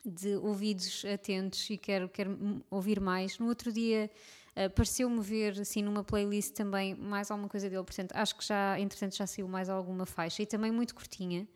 de 0.05 0.35
ouvidos 0.35 1.05
atentos 1.11 1.67
e 1.67 1.75
quero, 1.75 2.07
quero 2.07 2.63
ouvir 2.69 2.99
mais. 2.99 3.39
No 3.39 3.47
outro 3.47 3.71
dia. 3.71 4.11
Uh, 4.53 4.69
pareceu-me 4.69 5.21
ver 5.21 5.61
assim 5.61 5.81
numa 5.81 6.03
playlist 6.03 6.51
também 6.51 6.93
mais 6.93 7.31
alguma 7.31 7.47
coisa 7.47 7.69
dele, 7.69 7.85
portanto 7.85 8.11
acho 8.13 8.35
que 8.35 8.45
já 8.45 8.77
entretanto 8.77 9.15
já 9.15 9.25
saiu 9.25 9.47
mais 9.47 9.69
alguma 9.69 10.05
faixa 10.05 10.43
e 10.43 10.45
também 10.45 10.69
muito 10.69 10.93
curtinha 10.93 11.47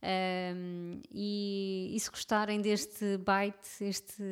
um, 0.00 1.00
e, 1.10 1.90
e, 1.92 1.98
se 1.98 2.08
gostarem 2.08 2.60
deste 2.60 3.18
bite, 3.18 3.84
este 3.84 4.22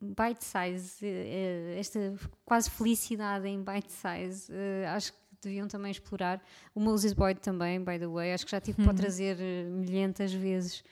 bite 0.00 0.44
size, 0.44 1.06
eh, 1.06 1.76
esta 1.78 2.14
quase 2.44 2.68
felicidade 2.70 3.46
em 3.46 3.62
bite 3.62 3.92
size, 3.92 4.50
uh, 4.50 4.88
acho 4.88 5.12
que 5.12 5.18
deviam 5.42 5.68
também 5.68 5.92
explorar. 5.92 6.42
O 6.74 6.80
Moses 6.80 7.12
Boyd 7.12 7.40
também, 7.40 7.78
by 7.82 7.98
the 8.00 8.08
way, 8.08 8.32
acho 8.32 8.44
que 8.44 8.50
já 8.50 8.60
tive 8.60 8.80
uhum. 8.80 8.86
para 8.86 8.96
trazer 8.96 9.36
eh, 9.40 9.64
milhentas 9.70 10.32
vezes. 10.32 10.82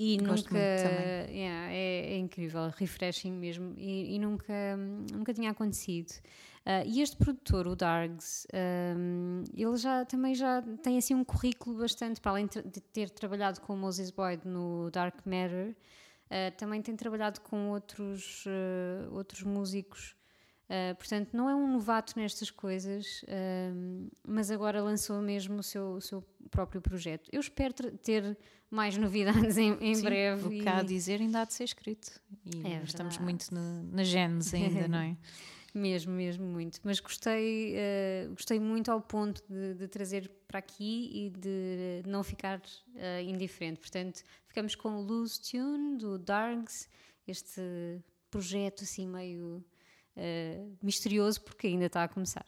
E 0.00 0.16
Gosto 0.18 0.44
nunca. 0.44 0.58
Yeah, 0.58 1.72
é, 1.72 2.12
é, 2.12 2.18
incrível, 2.18 2.70
refreshing 2.76 3.32
mesmo. 3.32 3.74
E, 3.76 4.14
e 4.14 4.18
nunca, 4.20 4.54
nunca 5.12 5.34
tinha 5.34 5.50
acontecido. 5.50 6.12
Uh, 6.64 6.86
e 6.86 7.02
este 7.02 7.16
produtor, 7.16 7.66
o 7.66 7.74
Dargs, 7.74 8.46
um, 8.96 9.42
ele 9.56 9.76
já 9.76 10.04
também 10.04 10.36
já 10.36 10.62
tem 10.82 10.98
assim 10.98 11.14
um 11.14 11.24
currículo 11.24 11.80
bastante, 11.80 12.20
para 12.20 12.30
além 12.30 12.46
de 12.46 12.80
ter 12.80 13.10
trabalhado 13.10 13.60
com 13.60 13.74
o 13.74 13.76
Moses 13.76 14.12
Boyd 14.12 14.46
no 14.46 14.88
Dark 14.92 15.16
Matter, 15.26 15.74
uh, 16.26 16.56
também 16.56 16.80
tem 16.80 16.94
trabalhado 16.94 17.40
com 17.40 17.70
outros, 17.70 18.44
uh, 18.46 19.12
outros 19.12 19.42
músicos. 19.42 20.14
Portanto, 20.98 21.34
não 21.34 21.48
é 21.48 21.54
um 21.54 21.72
novato 21.72 22.18
nestas 22.18 22.50
coisas, 22.50 23.24
mas 24.26 24.50
agora 24.50 24.82
lançou 24.82 25.20
mesmo 25.20 25.58
o 25.58 25.62
seu, 25.62 25.92
o 25.94 26.00
seu 26.00 26.22
próprio 26.50 26.80
projeto. 26.80 27.28
Eu 27.32 27.40
espero 27.40 27.72
ter 27.98 28.36
mais 28.70 28.96
novidades 28.96 29.56
em, 29.56 29.76
em 29.80 29.94
Sim, 29.94 30.02
breve. 30.02 30.46
O 30.46 30.50
que 30.50 30.62
e... 30.62 30.68
há 30.68 30.78
a 30.78 30.82
dizer 30.82 31.20
ainda 31.20 31.42
há 31.42 31.44
de 31.44 31.54
ser 31.54 31.64
escrito. 31.64 32.20
E 32.44 32.66
é 32.66 32.82
estamos 32.82 33.18
muito 33.18 33.52
na, 33.54 33.82
na 33.82 34.04
genes 34.04 34.52
ainda, 34.52 34.88
não 34.88 34.98
é? 34.98 35.16
Mesmo, 35.74 36.12
mesmo 36.12 36.46
muito. 36.46 36.80
Mas 36.82 36.98
gostei, 36.98 37.74
uh, 37.76 38.30
gostei 38.30 38.58
muito 38.58 38.90
ao 38.90 39.02
ponto 39.02 39.42
de, 39.48 39.74
de, 39.74 39.86
trazer 39.86 40.28
para 40.48 40.58
aqui 40.58 41.10
e 41.12 41.30
de 41.30 42.02
não 42.08 42.24
ficar 42.24 42.58
uh, 42.58 43.22
indiferente. 43.22 43.78
Portanto, 43.78 44.22
ficamos 44.46 44.74
com 44.74 44.96
o 44.96 45.02
Loose 45.02 45.40
Tune 45.40 45.98
do 45.98 46.18
Dargs, 46.18 46.88
este 47.26 47.60
projeto 48.30 48.82
assim 48.82 49.06
meio 49.06 49.62
uh, 50.18 50.76
misterioso, 50.82 51.40
porque 51.40 51.68
ainda 51.68 51.86
está 51.86 52.04
a 52.04 52.08
começar. 52.08 52.44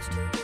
history. 0.00 0.39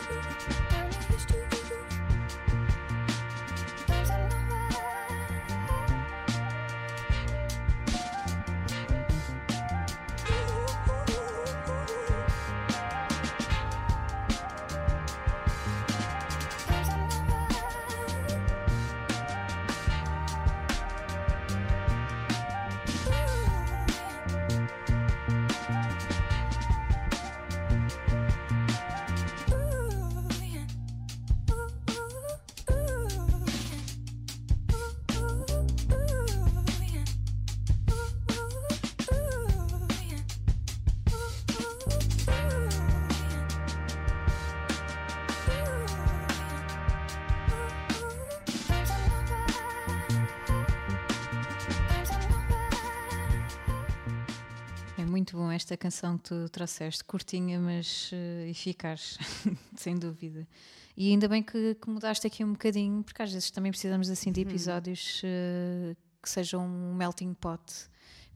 Muito 55.17 55.35
bom 55.35 55.51
esta 55.51 55.79
canção 55.79 56.19
que 56.19 56.25
tu 56.25 56.49
trouxeste, 56.51 57.03
curtinha, 57.03 57.59
mas 57.59 58.11
uh, 58.13 58.51
eficaz, 58.51 59.17
sem 59.75 59.97
dúvida. 59.97 60.47
E 60.95 61.11
ainda 61.11 61.27
bem 61.27 61.43
que, 61.43 61.75
que, 61.75 61.89
mudaste 61.89 62.27
aqui 62.27 62.45
um 62.45 62.53
bocadinho, 62.53 63.03
porque 63.03 63.23
às 63.23 63.33
vezes 63.33 63.51
também 63.51 63.73
precisamos 63.73 64.11
assim 64.11 64.31
de 64.31 64.43
uhum. 64.43 64.51
episódios 64.51 65.23
uh, 65.23 65.97
que 66.23 66.29
sejam 66.29 66.67
um 66.67 66.95
melting 66.95 67.33
pot. 67.33 67.63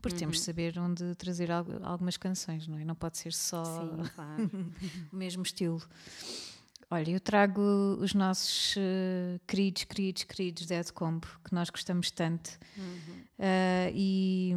Porque 0.00 0.14
uhum. 0.14 0.20
temos 0.20 0.36
de 0.38 0.42
saber 0.42 0.78
onde 0.78 1.14
trazer 1.16 1.50
algumas 1.50 2.16
canções, 2.16 2.66
não 2.66 2.78
é? 2.78 2.84
Não 2.86 2.94
pode 2.94 3.18
ser 3.18 3.34
só 3.34 3.62
Sim, 3.62 4.02
claro. 4.16 4.50
o 5.12 5.16
mesmo 5.16 5.42
estilo. 5.42 5.82
Olha, 6.92 7.12
eu 7.12 7.20
trago 7.20 7.60
os 8.00 8.14
nossos 8.14 8.74
uh, 8.74 9.40
queridos, 9.46 9.84
queridos, 9.84 10.24
queridos 10.24 10.66
Dead 10.66 10.90
Combo, 10.90 11.24
que 11.44 11.54
nós 11.54 11.70
gostamos 11.70 12.10
tanto. 12.10 12.58
Uhum. 12.76 13.20
Uh, 13.38 13.92
e, 13.94 14.52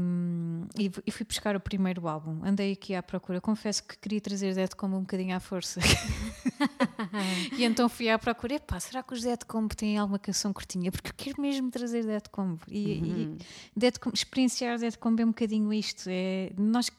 e, 0.80 0.92
e, 1.06 1.12
fui 1.12 1.28
buscar 1.28 1.56
o 1.56 1.60
primeiro 1.60 2.08
álbum. 2.08 2.44
Andei 2.44 2.72
aqui 2.72 2.96
à 2.96 3.04
procura. 3.04 3.40
Confesso 3.40 3.84
que 3.84 3.96
queria 4.00 4.20
trazer 4.20 4.56
Dead 4.56 4.74
Combo 4.74 4.98
um 4.98 5.02
bocadinho 5.02 5.36
à 5.36 5.40
força. 5.40 5.80
e 7.56 7.64
então 7.64 7.88
fui 7.88 8.10
à 8.10 8.18
procura. 8.18 8.56
Epá, 8.56 8.80
será 8.80 9.04
que 9.04 9.14
os 9.14 9.22
Dead 9.22 9.44
Combo 9.46 9.76
têm 9.76 10.00
alguma 10.00 10.18
canção 10.18 10.52
curtinha? 10.52 10.92
Porque 10.92 11.12
eu 11.12 11.14
quero 11.16 11.40
mesmo 11.40 11.70
trazer 11.70 12.04
Dead 12.04 12.28
Combo. 12.32 12.62
E, 12.68 13.00
uhum. 13.00 13.38
e 13.76 13.80
Dead 13.80 14.00
Combo, 14.00 14.16
experienciar 14.16 14.80
Dead 14.80 14.98
Combo 14.98 15.22
é 15.22 15.26
um 15.26 15.30
bocadinho 15.30 15.72
isto. 15.72 16.06
É, 16.08 16.52
nós 16.58 16.90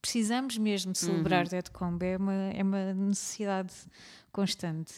precisamos 0.00 0.56
mesmo 0.58 0.92
de 0.92 0.98
celebrar 0.98 1.44
uhum. 1.44 1.50
Dead 1.50 1.68
Combo. 1.70 2.04
É 2.04 2.16
uma, 2.16 2.32
é 2.32 2.62
uma 2.62 2.94
necessidade 2.94 3.72
constante. 4.32 4.94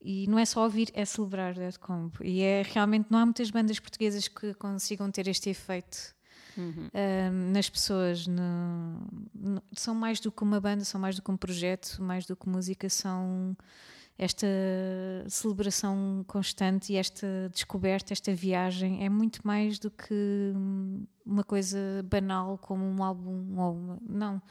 E 0.00 0.26
não 0.26 0.38
é 0.38 0.44
só 0.44 0.64
ouvir, 0.64 0.90
é 0.94 1.04
celebrar 1.04 1.54
Dead 1.54 1.76
Combo. 1.78 2.18
E 2.22 2.42
é 2.42 2.62
realmente, 2.62 3.06
não 3.10 3.18
há 3.18 3.24
muitas 3.24 3.50
bandas 3.50 3.78
portuguesas 3.78 4.26
que 4.26 4.52
consigam 4.54 5.10
ter 5.10 5.28
este 5.28 5.50
efeito 5.50 6.14
uhum. 6.56 6.88
um, 6.92 7.52
nas 7.52 7.68
pessoas. 7.68 8.26
No, 8.26 9.00
no, 9.34 9.62
são 9.72 9.94
mais 9.94 10.20
do 10.20 10.32
que 10.32 10.42
uma 10.42 10.60
banda, 10.60 10.84
são 10.84 11.00
mais 11.00 11.16
do 11.16 11.22
que 11.22 11.30
um 11.30 11.36
projeto, 11.36 12.02
mais 12.02 12.26
do 12.26 12.36
que 12.36 12.48
música, 12.48 12.88
são 12.88 13.56
esta 14.18 14.46
celebração 15.28 16.24
constante 16.26 16.92
e 16.92 16.96
esta 16.96 17.26
descoberta, 17.52 18.12
esta 18.12 18.32
viagem 18.34 19.04
é 19.04 19.08
muito 19.08 19.40
mais 19.44 19.78
do 19.78 19.90
que 19.90 20.52
uma 21.24 21.42
coisa 21.42 21.78
banal 22.04 22.58
como 22.58 22.84
um 22.84 23.02
álbum 23.02 23.58
ou 23.58 23.74
uma, 23.74 23.98
não 24.08 24.42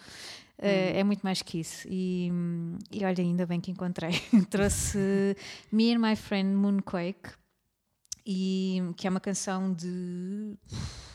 é, 0.61 0.99
é 0.99 1.03
muito 1.03 1.21
mais 1.21 1.41
que 1.41 1.59
isso. 1.59 1.87
E, 1.89 2.31
e 2.91 3.03
olha, 3.03 3.21
ainda 3.21 3.45
bem 3.45 3.59
que 3.59 3.71
encontrei. 3.71 4.11
Trouxe 4.49 5.35
Me 5.71 5.93
and 5.93 5.99
My 5.99 6.15
Friend 6.15 6.55
Moonquake, 6.55 7.31
e, 8.25 8.81
que 8.95 9.07
é 9.07 9.09
uma 9.09 9.19
canção 9.19 9.73
de. 9.73 10.55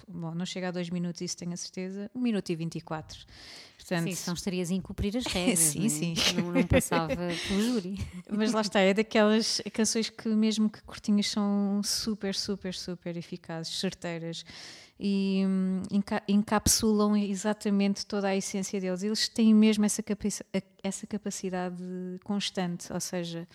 Bom, 0.08 0.34
não 0.34 0.46
chega 0.46 0.68
a 0.68 0.70
dois 0.70 0.88
minutos, 0.88 1.20
isso 1.20 1.36
tenho 1.36 1.52
a 1.52 1.56
certeza. 1.56 2.10
Um 2.14 2.20
minuto 2.20 2.50
e 2.50 2.54
24. 2.54 3.18
Portanto, 3.76 4.08
sim, 4.08 4.14
senão 4.14 4.34
estarias 4.34 4.70
a 4.70 4.75
incumprir 4.75 5.16
as 5.16 5.26
regras. 5.32 5.58
sim, 5.58 5.86
é? 5.86 5.88
sim. 5.88 6.14
Não, 6.36 6.52
não 6.52 6.62
passava 6.64 7.08
pelo 7.16 7.62
júri. 7.62 7.98
Mas 8.31 8.52
lá 8.52 8.61
está, 8.61 8.81
é 8.81 8.94
daquelas 8.94 9.61
canções 9.72 10.09
que, 10.09 10.28
mesmo 10.28 10.70
que 10.70 10.81
curtinhas, 10.83 11.28
são 11.28 11.81
super, 11.85 12.35
super, 12.35 12.72
super 12.74 13.16
eficazes, 13.16 13.78
certeiras 13.78 14.44
e 14.98 15.44
hum, 15.46 15.83
encapsulam 16.26 17.16
exatamente 17.16 18.07
toda 18.07 18.28
a 18.28 18.37
essência 18.37 18.81
deles. 18.81 19.02
Eles 19.02 19.28
têm 19.28 19.54
mesmo 19.54 19.85
essa, 19.85 20.02
capaci 20.02 20.42
essa 20.83 21.07
capacidade 21.07 21.83
constante, 22.24 22.92
ou 22.92 23.00
seja, 23.00 23.46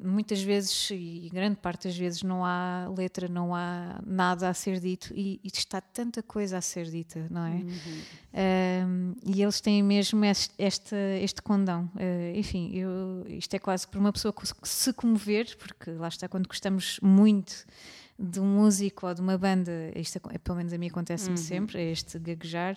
muitas 0.00 0.40
vezes, 0.42 0.90
e 0.90 1.28
grande 1.32 1.56
parte 1.56 1.88
das 1.88 1.96
vezes, 1.96 2.22
não 2.22 2.44
há 2.44 2.86
letra, 2.96 3.28
não 3.28 3.54
há 3.54 4.00
nada 4.06 4.48
a 4.48 4.54
ser 4.54 4.78
dito 4.78 5.12
e, 5.12 5.40
e 5.42 5.48
está 5.48 5.80
tanta 5.80 6.22
coisa 6.22 6.58
a 6.58 6.60
ser 6.60 6.88
dita, 6.88 7.26
não 7.28 7.44
é? 7.44 7.54
Uhum. 7.54 9.14
e 9.24 9.42
eles 9.42 9.60
têm 9.60 9.82
mesmo 9.82 10.24
este, 10.24 10.54
este, 10.56 10.94
este 11.20 11.42
condão. 11.42 11.90
Uh, 11.94 12.36
enfim, 12.36 12.70
eu, 12.76 13.24
isto 13.26 13.54
é 13.54 13.58
quase 13.58 13.88
para 13.88 13.98
uma 13.98 14.12
pessoa 14.12 14.32
se 14.62 14.92
comover, 14.92 15.56
porque 15.56 15.90
lá 15.90 16.08
está, 16.08 16.28
quando 16.28 16.46
gostamos 16.46 17.00
muito 17.02 17.66
de 18.16 18.38
um 18.38 18.46
músico 18.46 19.08
ou 19.08 19.14
de 19.14 19.20
uma 19.20 19.36
banda, 19.36 19.72
isto 19.96 20.20
é, 20.30 20.38
pelo 20.38 20.58
menos 20.58 20.72
a 20.72 20.78
mim 20.78 20.86
acontece-me 20.86 21.36
uhum. 21.36 21.36
sempre, 21.36 21.80
é 21.80 21.90
este 21.90 22.18
gaguejar. 22.20 22.76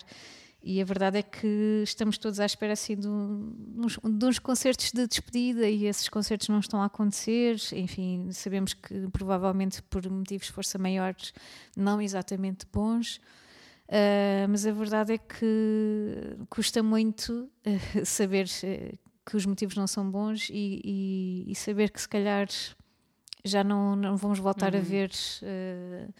E 0.62 0.82
a 0.82 0.84
verdade 0.84 1.18
é 1.18 1.22
que 1.22 1.82
estamos 1.84 2.18
todos 2.18 2.40
à 2.40 2.46
espera 2.46 2.72
assim, 2.72 2.96
de, 2.96 3.06
uns, 3.08 3.98
de 4.02 4.26
uns 4.26 4.38
concertos 4.38 4.90
de 4.92 5.06
despedida 5.06 5.68
e 5.68 5.86
esses 5.86 6.08
concertos 6.08 6.48
não 6.48 6.58
estão 6.58 6.82
a 6.82 6.86
acontecer. 6.86 7.56
Enfim, 7.72 8.28
sabemos 8.32 8.74
que 8.74 9.08
provavelmente 9.12 9.80
por 9.82 10.08
motivos 10.10 10.48
de 10.48 10.52
força 10.52 10.76
maiores, 10.76 11.32
não 11.76 12.02
exatamente 12.02 12.66
bons. 12.72 13.20
Uh, 13.88 14.44
mas 14.50 14.66
a 14.66 14.72
verdade 14.72 15.14
é 15.14 15.18
que 15.18 16.36
custa 16.50 16.82
muito 16.82 17.50
uh, 17.64 18.04
saber 18.04 18.46
uh, 18.46 18.98
que 19.24 19.36
os 19.36 19.46
motivos 19.46 19.76
não 19.76 19.86
são 19.86 20.10
bons 20.10 20.50
e, 20.50 20.82
e, 20.84 21.44
e, 21.48 21.54
saber 21.54 21.90
que 21.90 22.00
se 22.00 22.08
calhar 22.08 22.48
já 23.42 23.64
não, 23.64 23.96
não 23.96 24.16
vamos 24.16 24.38
voltar 24.38 24.74
uhum. 24.74 24.80
a 24.80 24.82
ver 24.82 25.10
uh, 25.42 26.14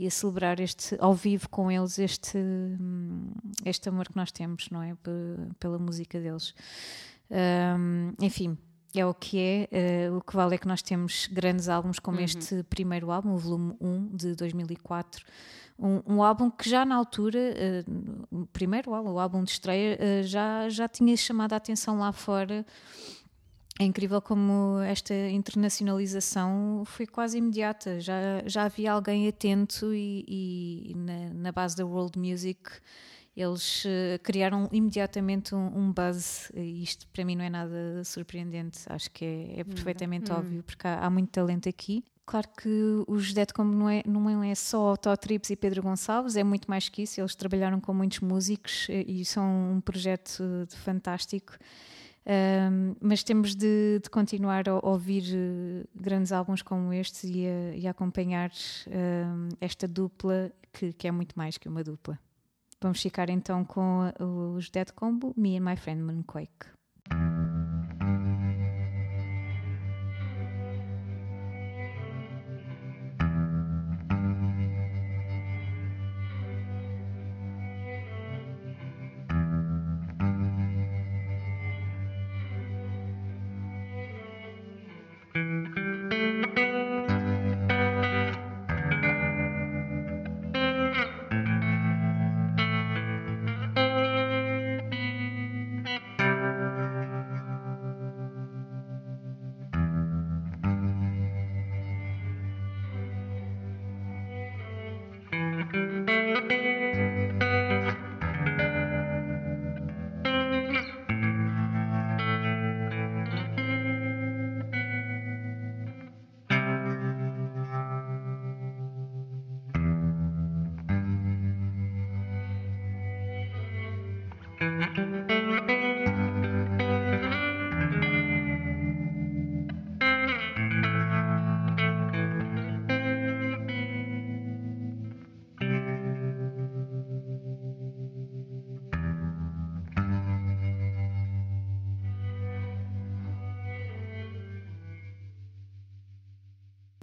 e 0.00 0.06
a 0.06 0.10
celebrar 0.10 0.58
este 0.60 0.96
ao 0.98 1.12
vivo 1.12 1.46
com 1.50 1.70
eles 1.70 1.98
este 1.98 2.38
hum, 2.38 3.32
este 3.66 3.86
amor 3.90 4.08
que 4.08 4.16
nós 4.16 4.32
temos 4.32 4.70
não 4.70 4.82
é? 4.82 4.96
Pela 5.58 5.78
música 5.78 6.18
deles. 6.18 6.54
Um, 7.30 8.14
enfim 8.18 8.56
é 8.94 9.06
o 9.06 9.14
que 9.14 9.38
é, 9.38 10.08
uh, 10.10 10.16
o 10.16 10.20
que 10.20 10.34
vale 10.34 10.54
é 10.54 10.58
que 10.58 10.66
nós 10.66 10.82
temos 10.82 11.28
grandes 11.28 11.68
álbuns 11.68 11.98
como 11.98 12.18
uhum. 12.18 12.24
este 12.24 12.62
primeiro 12.64 13.12
álbum, 13.12 13.34
o 13.34 13.38
volume 13.38 13.76
1 13.80 14.16
de 14.16 14.34
2004, 14.34 15.24
um, 15.78 16.02
um 16.06 16.22
álbum 16.24 16.50
que 16.50 16.68
já 16.68 16.84
na 16.84 16.96
altura, 16.96 17.38
uh, 17.88 18.42
o 18.42 18.46
primeiro 18.46 18.92
álbum, 18.92 19.12
o 19.12 19.18
álbum 19.20 19.44
de 19.44 19.52
estreia, 19.52 19.96
uh, 19.96 20.26
já, 20.26 20.68
já 20.68 20.88
tinha 20.88 21.16
chamado 21.16 21.52
a 21.52 21.56
atenção 21.56 22.00
lá 22.00 22.10
fora 22.10 22.66
é 23.80 23.84
incrível 23.84 24.20
como 24.20 24.78
esta 24.80 25.14
internacionalização 25.14 26.82
foi 26.84 27.06
quase 27.06 27.38
imediata. 27.38 27.98
Já, 27.98 28.42
já 28.44 28.64
havia 28.64 28.92
alguém 28.92 29.26
atento 29.26 29.94
e, 29.94 30.92
e 30.92 30.94
na, 30.94 31.30
na, 31.32 31.50
base 31.52 31.76
da 31.76 31.86
world 31.86 32.18
music 32.18 32.60
eles 33.34 33.86
uh, 33.86 34.18
criaram 34.22 34.68
imediatamente 34.70 35.54
um, 35.54 35.78
um, 35.78 35.92
buzz. 35.92 36.52
Isto 36.54 37.08
para 37.08 37.24
mim 37.24 37.36
não 37.36 37.44
é 37.44 37.48
nada 37.48 38.04
surpreendente. 38.04 38.80
Acho 38.86 39.10
que 39.12 39.24
é, 39.24 39.60
é 39.60 39.64
perfeitamente 39.64 40.30
hum. 40.30 40.36
óbvio 40.36 40.62
porque 40.62 40.86
há, 40.86 40.98
há, 40.98 41.08
muito 41.08 41.30
talento 41.30 41.66
aqui. 41.66 42.04
Claro 42.26 42.48
que 42.60 43.02
os 43.08 43.32
Deadcom 43.32 43.64
não 43.64 43.88
é, 43.88 44.02
não 44.06 44.44
é 44.44 44.54
só 44.54 44.94
Trips 44.94 45.48
e 45.48 45.56
Pedro 45.56 45.82
Gonçalves, 45.82 46.36
é 46.36 46.44
muito 46.44 46.68
mais 46.68 46.88
que 46.90 47.02
isso. 47.02 47.18
Eles 47.18 47.34
trabalharam 47.34 47.80
com 47.80 47.94
muitos 47.94 48.20
músicos 48.20 48.88
e 48.90 49.24
são 49.24 49.72
um 49.72 49.80
projeto 49.80 50.68
fantástico. 50.68 51.54
Um, 52.26 52.94
mas 53.00 53.22
temos 53.22 53.54
de, 53.54 53.98
de, 54.02 54.10
continuar 54.10 54.68
a 54.68 54.74
ouvir 54.86 55.24
uh, 55.34 55.88
grandes 55.94 56.32
álbuns 56.32 56.60
como 56.60 56.92
estes 56.92 57.24
e 57.24 57.46
a, 57.46 57.74
e 57.74 57.88
acompanhar 57.88 58.50
um, 58.88 59.48
esta 59.60 59.88
dupla 59.88 60.52
que, 60.72 60.92
que, 60.92 61.08
é 61.08 61.10
muito 61.10 61.36
mais 61.36 61.56
que 61.56 61.68
uma 61.68 61.82
dupla. 61.82 62.18
Vamos 62.80 63.00
ficar 63.00 63.28
então 63.28 63.64
com 63.64 64.10
os 64.56 64.70
Dead 64.70 64.90
Combo, 64.92 65.34
Me 65.36 65.56
and 65.58 65.62
My 65.62 65.76
Friend 65.76 66.02
Moonquake. 66.02 66.79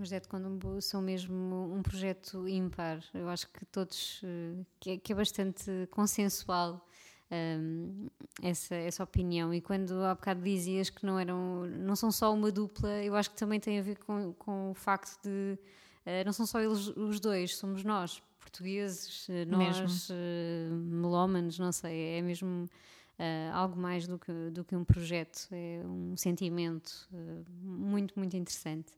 Dead 0.09 0.27
Colombo 0.27 0.81
são 0.81 1.01
mesmo 1.01 1.73
um 1.73 1.81
projeto 1.81 2.47
ímpar. 2.47 3.03
Eu 3.13 3.29
acho 3.29 3.47
que 3.49 3.65
todos, 3.65 4.21
uh, 4.23 4.65
que, 4.79 4.91
é, 4.91 4.97
que, 4.97 5.13
é, 5.13 5.15
bastante 5.15 5.87
consensual 5.91 6.85
um, 7.31 8.07
essa, 8.41 8.75
essa 8.75 9.03
opinião. 9.03 9.53
E 9.53 9.61
quando 9.61 9.93
há 10.03 10.15
bocado 10.15 10.41
dizias 10.41 10.89
que 10.89 11.05
não 11.05 11.19
eram, 11.19 11.65
não 11.65 11.95
são 11.95 12.11
só 12.11 12.33
uma 12.33 12.51
dupla, 12.51 13.03
eu 13.03 13.15
acho 13.15 13.31
que 13.31 13.37
também 13.37 13.59
tem 13.59 13.79
a 13.79 13.81
ver 13.81 13.97
com, 13.99 14.33
com 14.33 14.71
o 14.71 14.73
facto 14.73 15.21
de 15.23 15.57
uh, 16.05 16.25
não 16.25 16.33
são 16.33 16.45
só 16.45 16.59
eles 16.61 16.87
os 16.87 17.19
dois, 17.19 17.55
somos 17.57 17.83
nós, 17.83 18.21
portugueses, 18.39 19.27
nós, 19.47 20.09
uh, 20.09 20.13
melómanos, 20.73 21.59
não 21.59 21.71
sei, 21.71 22.17
é 22.17 22.21
mesmo 22.21 22.69
uh, 23.19 23.53
algo 23.53 23.79
mais 23.79 24.07
do 24.07 24.17
que, 24.17 24.49
do 24.51 24.63
que 24.63 24.75
um 24.75 24.83
projeto, 24.83 25.47
é 25.51 25.81
um 25.85 26.15
sentimento 26.15 27.07
uh, 27.11 27.45
muito, 27.61 28.13
muito 28.17 28.35
interessante. 28.37 28.93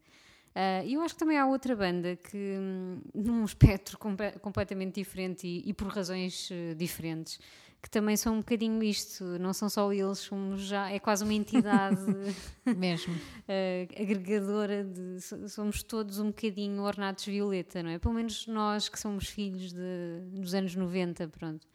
Uh, 0.59 0.85
e 0.85 0.95
eu 0.95 1.01
acho 1.01 1.13
que 1.13 1.19
também 1.19 1.37
há 1.37 1.47
outra 1.47 1.73
banda 1.73 2.17
que, 2.17 2.57
um, 2.59 3.01
num 3.15 3.45
espectro 3.45 3.97
com, 3.97 4.13
completamente 4.41 4.95
diferente 4.95 5.47
e, 5.47 5.69
e 5.69 5.73
por 5.73 5.87
razões 5.87 6.49
diferentes, 6.75 7.39
que 7.81 7.89
também 7.89 8.17
são 8.17 8.35
um 8.35 8.37
bocadinho 8.39 8.83
isto, 8.83 9.23
não 9.39 9.53
são 9.53 9.69
só 9.69 9.93
eles, 9.93 10.19
somos 10.19 10.63
já, 10.63 10.91
é 10.91 10.99
quase 10.99 11.23
uma 11.23 11.33
entidade 11.33 12.03
mesmo 12.75 13.13
uh, 13.13 14.01
agregadora 14.01 14.83
de 14.83 15.21
somos 15.49 15.81
todos 15.81 16.19
um 16.19 16.27
bocadinho 16.27 16.81
ornatos 16.83 17.25
violeta, 17.25 17.81
não 17.81 17.91
é? 17.91 17.97
Pelo 17.97 18.13
menos 18.13 18.45
nós 18.47 18.89
que 18.89 18.99
somos 18.99 19.29
filhos 19.29 19.71
de, 19.71 20.19
dos 20.33 20.53
anos 20.53 20.75
90, 20.75 21.29
pronto 21.29 21.65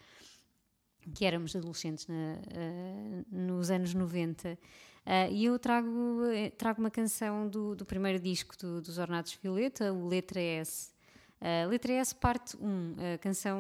que 1.13 1.25
éramos 1.25 1.55
adolescentes 1.55 2.07
na, 2.07 2.15
uh, 2.15 3.25
nos 3.31 3.71
anos 3.71 3.95
90. 3.95 4.59
Uh, 5.07 5.31
e 5.31 5.45
eu 5.45 5.59
trago, 5.59 6.25
eh, 6.33 6.51
trago 6.51 6.81
uma 6.81 6.91
canção 6.91 7.47
do, 7.47 7.77
do 7.77 7.85
primeiro 7.85 8.19
disco 8.19 8.57
do, 8.57 8.81
dos 8.81 8.97
Ornatos 8.97 9.39
Violeta, 9.43 9.93
o 9.93 10.09
Letra 10.09 10.41
S. 10.41 10.95
Uh, 11.43 11.69
Letra 11.69 11.93
S, 11.93 12.15
parte 12.15 12.57
1, 12.57 12.97
a 13.15 13.19
canção. 13.19 13.59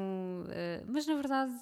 mas 0.86 1.06
na 1.06 1.14
verdade, 1.16 1.52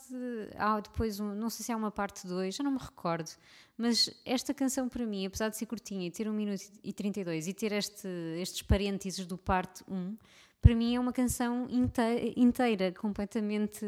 há 0.56 0.78
depois, 0.78 1.18
um, 1.18 1.34
não 1.34 1.50
sei 1.50 1.64
se 1.64 1.72
há 1.72 1.76
uma 1.76 1.90
parte 1.90 2.24
2, 2.28 2.54
já 2.54 2.62
não 2.62 2.70
me 2.70 2.78
recordo. 2.78 3.30
Mas 3.76 4.08
esta 4.24 4.54
canção, 4.54 4.88
para 4.88 5.04
mim, 5.04 5.26
apesar 5.26 5.48
de 5.48 5.56
ser 5.56 5.66
curtinha 5.66 6.06
e 6.06 6.10
ter 6.12 6.28
1 6.28 6.32
minuto 6.32 6.62
e 6.84 6.92
32 6.92 7.48
e 7.48 7.52
ter 7.52 7.72
este, 7.72 8.06
estes 8.40 8.62
parênteses 8.62 9.26
do 9.26 9.36
parte 9.36 9.82
1, 9.88 10.16
para 10.60 10.76
mim 10.76 10.94
é 10.94 11.00
uma 11.00 11.12
canção 11.12 11.66
inteira, 11.68 12.32
inteira 12.36 12.92
completamente 12.92 13.84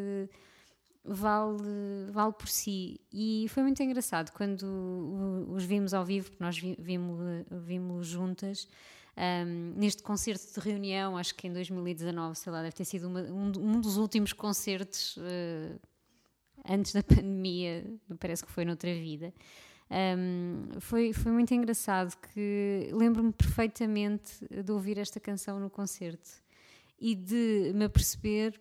vale, 1.05 2.11
vale 2.11 2.33
por 2.33 2.49
si. 2.49 3.01
E 3.13 3.47
foi 3.51 3.63
muito 3.63 3.83
engraçado 3.83 4.31
quando 4.33 4.65
os 5.51 5.65
vimos 5.65 5.93
ao 5.93 6.05
vivo, 6.05 6.31
porque 6.31 6.43
nós 6.43 6.59
vimos, 6.59 7.19
vimos 7.51 8.07
juntas. 8.07 8.69
Um, 9.17 9.75
neste 9.77 10.03
concerto 10.03 10.45
de 10.53 10.69
reunião, 10.69 11.17
acho 11.17 11.35
que 11.37 11.47
em 11.47 11.53
2019, 11.53 12.37
sei 12.37 12.53
lá, 12.53 12.63
deve 12.63 12.75
ter 12.75 12.85
sido 12.85 13.07
uma, 13.07 13.21
um, 13.21 13.53
um, 13.59 13.81
dos 13.81 13.97
últimos 13.97 14.33
concertos 14.33 15.17
uh, 15.19 15.81
antes 16.69 16.93
da 16.93 17.03
pandemia, 17.03 17.85
parece 18.19 18.45
que 18.45 18.51
foi 18.51 18.65
noutra 18.65 18.93
vida. 18.93 19.33
Um, 20.19 20.81
foi, 20.81 21.13
foi 21.13 21.31
muito 21.31 21.55
engraçado 21.55 22.17
que 22.33 22.89
lembro-me 22.93 23.33
perfeitamente 23.33 24.33
de 24.51 24.73
ouvir 24.73 24.99
esta 24.99 25.21
canção 25.21 25.61
no 25.61 25.71
concerto 25.71 26.31
e 26.99 27.15
de 27.15 27.71
me 27.75 27.85
aperceber 27.85 28.61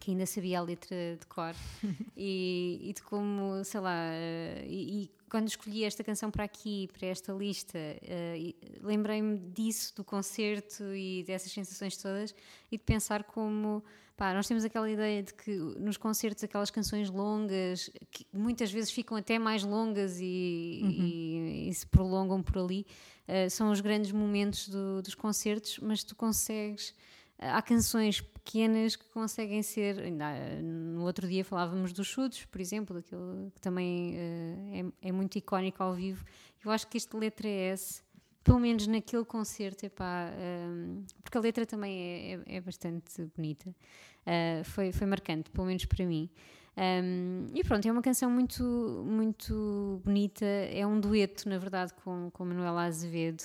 que 0.00 0.10
ainda 0.10 0.24
sabia 0.24 0.58
a 0.58 0.62
letra 0.62 0.96
de 1.20 1.26
cor 1.26 1.54
e, 2.16 2.80
e, 2.82 2.92
de 2.92 3.02
como, 3.02 3.62
sei 3.64 3.80
lá, 3.80 3.94
uh, 3.94 4.66
e, 4.66 5.04
e, 5.04 5.10
quando 5.30 5.46
escolhi 5.46 5.84
esta 5.84 6.02
canção 6.02 6.30
para 6.30 6.42
aqui, 6.42 6.88
para 6.98 7.06
esta 7.06 7.32
lista, 7.32 7.78
uh, 7.78 8.84
lembrei-me 8.84 9.38
disso, 9.38 9.94
do 9.94 10.02
concerto 10.02 10.82
e 10.94 11.22
dessas 11.24 11.52
sensações 11.52 11.96
todas 11.96 12.34
e 12.72 12.78
de 12.78 12.82
pensar 12.82 13.24
como, 13.24 13.84
pá, 14.16 14.32
nós 14.32 14.48
temos 14.48 14.64
aquela 14.64 14.90
ideia 14.90 15.22
de 15.22 15.34
que 15.34 15.54
nos 15.78 15.96
concertos 15.98 16.42
aquelas 16.42 16.70
canções 16.70 17.10
longas, 17.10 17.90
que 18.10 18.26
muitas 18.32 18.72
vezes 18.72 18.90
ficam 18.90 19.16
até 19.16 19.38
mais 19.38 19.62
longas 19.62 20.18
e, 20.18 20.80
uhum. 20.82 21.68
e 21.68 21.74
se 21.74 21.86
prolongam 21.86 22.42
por 22.42 22.56
ali, 22.58 22.86
uh, 23.28 23.50
são 23.50 23.70
os 23.70 23.80
grandes 23.80 24.10
momentos 24.12 24.68
do, 24.68 25.02
dos 25.02 25.14
concertos, 25.14 25.78
mas 25.78 26.02
tu 26.02 26.16
consegues 26.16 26.94
há 27.40 27.62
canções 27.62 28.20
pequenas 28.20 28.96
que 28.96 29.08
conseguem 29.10 29.62
ser. 29.62 29.98
Ainda, 30.00 30.26
no 30.62 31.04
outro 31.04 31.26
dia 31.26 31.44
falávamos 31.44 31.92
dos 31.92 32.06
chutes, 32.06 32.44
por 32.44 32.60
exemplo, 32.60 32.96
daquilo 32.96 33.50
que 33.54 33.60
também 33.60 34.14
uh, 34.14 34.92
é, 35.02 35.08
é, 35.08 35.12
muito 35.12 35.36
icónico 35.36 35.82
ao 35.82 35.94
vivo. 35.94 36.24
Eu 36.64 36.70
acho 36.70 36.86
que 36.86 36.98
este 36.98 37.16
letra 37.16 37.48
S, 37.48 38.02
pelo 38.44 38.60
menos 38.60 38.86
naquele 38.86 39.24
concerto, 39.24 39.86
epá, 39.86 40.30
um, 40.30 41.02
eh, 41.02 41.14
porque 41.22 41.38
a 41.38 41.40
letra 41.40 41.64
também 41.64 41.98
é, 41.98 42.34
é, 42.34 42.56
é 42.56 42.60
bastante 42.60 43.24
bonita, 43.34 43.70
uh, 43.70 44.64
foi, 44.64 44.92
foi 44.92 45.06
marcante, 45.06 45.50
pelo 45.50 45.66
menos 45.66 45.86
para 45.86 46.04
mim. 46.04 46.28
Um, 46.76 47.46
e 47.54 47.64
pronto, 47.64 47.86
é 47.86 47.92
uma 47.92 48.02
canção 48.02 48.30
muito, 48.30 48.62
muito 49.06 50.00
bonita, 50.04 50.44
é 50.44 50.86
um 50.86 51.00
dueto, 51.00 51.48
na 51.48 51.58
verdade, 51.58 51.92
com, 52.04 52.30
com 52.30 52.44
Manuela 52.44 52.84
Azevedo. 52.84 53.42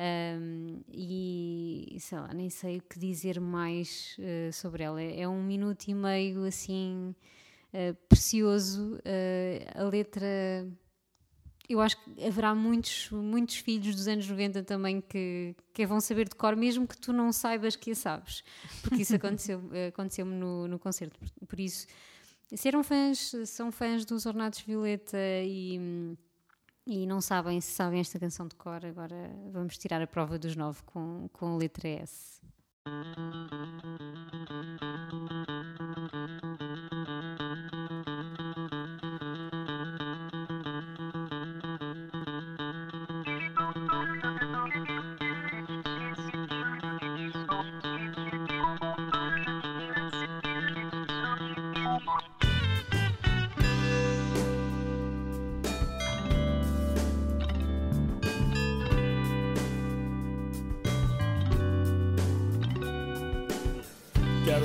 Um, 0.00 0.82
e 0.90 1.98
sei 2.00 2.18
lá, 2.18 2.32
nem 2.32 2.48
sei 2.48 2.78
o 2.78 2.82
que 2.82 2.98
dizer 2.98 3.38
mais 3.38 4.16
uh, 4.18 4.50
sobre 4.50 4.82
ela. 4.82 5.02
É 5.02 5.28
um 5.28 5.42
minuto 5.42 5.88
e 5.88 5.94
meio 5.94 6.44
assim 6.44 7.14
uh, 7.74 7.94
precioso. 8.08 8.94
Uh, 8.96 9.78
a 9.78 9.84
letra. 9.84 10.66
Eu 11.68 11.80
acho 11.80 12.02
que 12.02 12.24
haverá 12.24 12.52
muitos, 12.52 13.10
muitos 13.10 13.56
filhos 13.56 13.94
dos 13.94 14.08
anos 14.08 14.28
90 14.28 14.64
também 14.64 15.00
que, 15.00 15.54
que 15.72 15.86
vão 15.86 16.00
saber 16.00 16.28
de 16.28 16.34
cor, 16.34 16.56
mesmo 16.56 16.84
que 16.84 16.98
tu 16.98 17.12
não 17.12 17.30
saibas 17.32 17.76
que 17.76 17.92
a 17.92 17.94
sabes, 17.94 18.42
porque 18.82 19.02
isso 19.02 19.14
aconteceu, 19.14 19.62
aconteceu-me 19.86 20.34
no, 20.34 20.66
no 20.66 20.80
concerto. 20.80 21.16
Por, 21.16 21.46
por 21.46 21.60
isso, 21.60 21.86
se 22.52 22.66
eram 22.66 22.82
fãs, 22.82 23.36
são 23.46 23.70
fãs 23.70 24.04
dos 24.04 24.26
Ornatos 24.26 24.62
Violeta 24.62 25.16
e 25.44 25.78
e 26.90 27.06
não 27.06 27.20
sabem 27.20 27.60
se 27.60 27.70
sabem 27.70 28.00
esta 28.00 28.18
canção 28.18 28.48
de 28.48 28.56
cor, 28.56 28.84
agora 28.84 29.30
vamos 29.52 29.78
tirar 29.78 30.02
a 30.02 30.08
prova 30.08 30.36
dos 30.36 30.56
nove 30.56 30.82
com, 30.84 31.28
com 31.32 31.54
a 31.54 31.56
letra 31.56 31.88
S. 31.88 32.40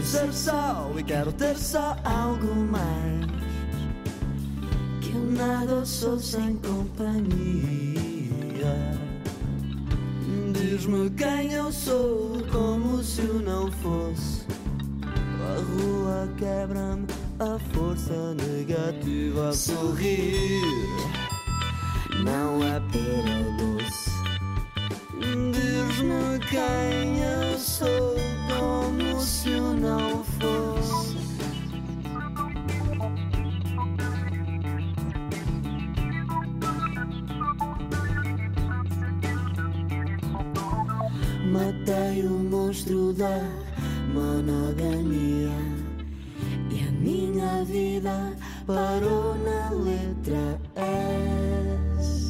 ser 0.05 0.31
só 0.31 0.91
e 0.95 1.03
quero 1.03 1.31
ter 1.31 1.57
só 1.57 1.97
algo 2.03 2.53
mais 2.55 3.25
Que 5.01 5.17
nada 5.17 5.83
sou 5.85 6.19
sem 6.19 6.55
companhia. 6.57 7.95
Diz-me 10.53 11.09
quem 11.11 11.53
eu 11.53 11.71
sou 11.71 12.37
como 12.51 13.03
se 13.03 13.21
eu 13.21 13.41
não 13.41 13.71
fosse. 13.71 14.45
A 15.03 15.59
rua 15.61 16.29
quebra-me 16.37 17.07
a 17.39 17.59
força 17.73 18.33
negativa 18.35 19.49
a 19.49 19.53
sorrir 19.53 20.94
Matei 41.55 42.21
o 42.25 42.31
monstro 42.31 43.13
da 43.13 43.39
monogamia 44.13 45.55
e 46.69 46.85
a 46.85 46.91
minha 46.91 47.63
vida 47.63 48.35
parou 48.67 49.35
na 49.35 49.69
letra 49.69 50.59
S. 50.75 52.25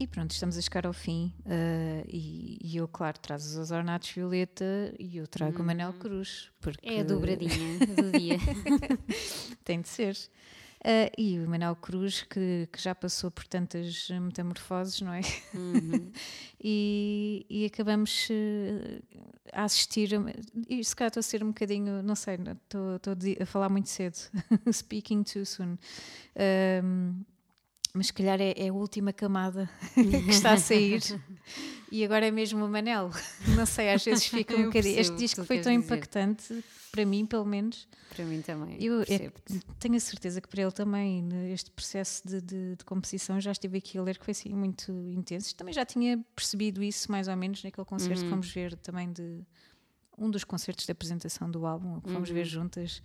E 0.00 0.08
pronto, 0.08 0.32
estamos 0.32 0.58
a 0.58 0.60
chegar 0.60 0.86
ao 0.86 0.92
fim. 0.92 1.32
Uh, 1.46 2.04
e, 2.08 2.58
e, 2.64 2.76
eu, 2.76 2.88
claro, 2.88 3.16
trago 3.20 3.40
os 3.40 3.70
ornatos 3.70 4.10
violeta 4.10 4.92
e 4.98 5.18
eu 5.18 5.28
trago 5.28 5.60
hum. 5.60 5.62
o 5.62 5.66
Manel 5.66 5.92
Cruz. 5.92 6.50
Porque... 6.60 6.84
É 6.84 6.98
a 6.98 7.04
dobradinha 7.04 7.78
do 7.78 8.18
dia. 8.18 8.38
Tem 9.62 9.80
de 9.80 9.88
ser. 9.88 10.16
Uh, 10.84 11.08
e 11.16 11.38
o 11.38 11.48
Manuel 11.48 11.74
Cruz, 11.76 12.24
que, 12.24 12.68
que, 12.70 12.78
já 12.78 12.94
passou 12.94 13.30
por 13.30 13.46
tantas 13.46 14.10
metamorfoses, 14.10 15.00
não 15.00 15.14
é? 15.14 15.22
Uhum. 15.54 16.12
e, 16.62 17.46
e, 17.48 17.64
acabamos 17.64 18.28
uh, 18.28 19.02
a 19.50 19.64
assistir, 19.64 20.10
e 20.68 20.84
se 20.84 20.94
calhar 20.94 21.08
estou 21.08 21.20
a 21.20 21.22
ser 21.22 21.42
um 21.42 21.48
bocadinho, 21.48 22.02
não 22.02 22.14
sei, 22.14 22.34
estou, 22.34 22.96
estou 22.96 23.14
a 23.40 23.46
falar 23.46 23.70
muito 23.70 23.88
cedo, 23.88 24.16
speaking 24.70 25.22
too 25.22 25.46
soon. 25.46 25.78
Um, 26.84 27.24
mas 27.94 28.08
se 28.08 28.12
calhar 28.12 28.40
é, 28.40 28.52
é, 28.56 28.68
a 28.68 28.72
última 28.72 29.12
camada 29.12 29.70
que 29.94 30.30
está 30.30 30.52
a 30.52 30.56
sair 30.56 31.00
e 31.92 32.04
agora 32.04 32.26
é 32.26 32.30
mesmo 32.30 32.64
o 32.64 32.68
Manel. 32.68 33.08
Não 33.56 33.64
sei, 33.64 33.92
às 33.92 34.04
vezes 34.04 34.26
fica 34.26 34.54
um 34.58 34.64
bocadinho. 34.64 34.98
Este 34.98 35.14
disco 35.14 35.44
foi 35.44 35.60
tão 35.60 35.72
dizer. 35.72 35.94
impactante, 35.94 36.64
para 36.90 37.06
mim, 37.06 37.24
pelo 37.24 37.44
menos. 37.44 37.86
Para 38.10 38.24
mim 38.24 38.42
também. 38.42 38.82
Eu 38.82 39.02
é, 39.02 39.30
tenho 39.78 39.94
a 39.94 40.00
certeza 40.00 40.40
que 40.40 40.48
para 40.48 40.62
ele 40.62 40.72
também, 40.72 41.28
este 41.52 41.70
processo 41.70 42.26
de, 42.26 42.40
de, 42.40 42.76
de, 42.76 42.84
composição, 42.84 43.40
já 43.40 43.52
estive 43.52 43.78
aqui 43.78 43.96
a 43.96 44.02
ler 44.02 44.18
que 44.18 44.24
foi 44.24 44.32
assim 44.32 44.52
muito 44.52 44.90
intenso. 45.10 45.54
Também 45.54 45.72
já 45.72 45.84
tinha 45.84 46.18
percebido 46.34 46.82
isso, 46.82 47.12
mais 47.12 47.28
ou 47.28 47.36
menos, 47.36 47.62
naquele 47.62 47.86
concerto 47.86 48.22
uhum. 48.22 48.24
que 48.24 48.30
fomos 48.30 48.50
ver 48.50 48.76
também 48.78 49.12
de 49.12 49.40
um 50.18 50.28
dos 50.28 50.42
concertos 50.42 50.84
de 50.84 50.90
apresentação 50.90 51.48
do 51.48 51.64
álbum, 51.64 52.00
que 52.00 52.10
fomos 52.10 52.28
uhum. 52.28 52.34
ver 52.34 52.44
juntas 52.44 53.00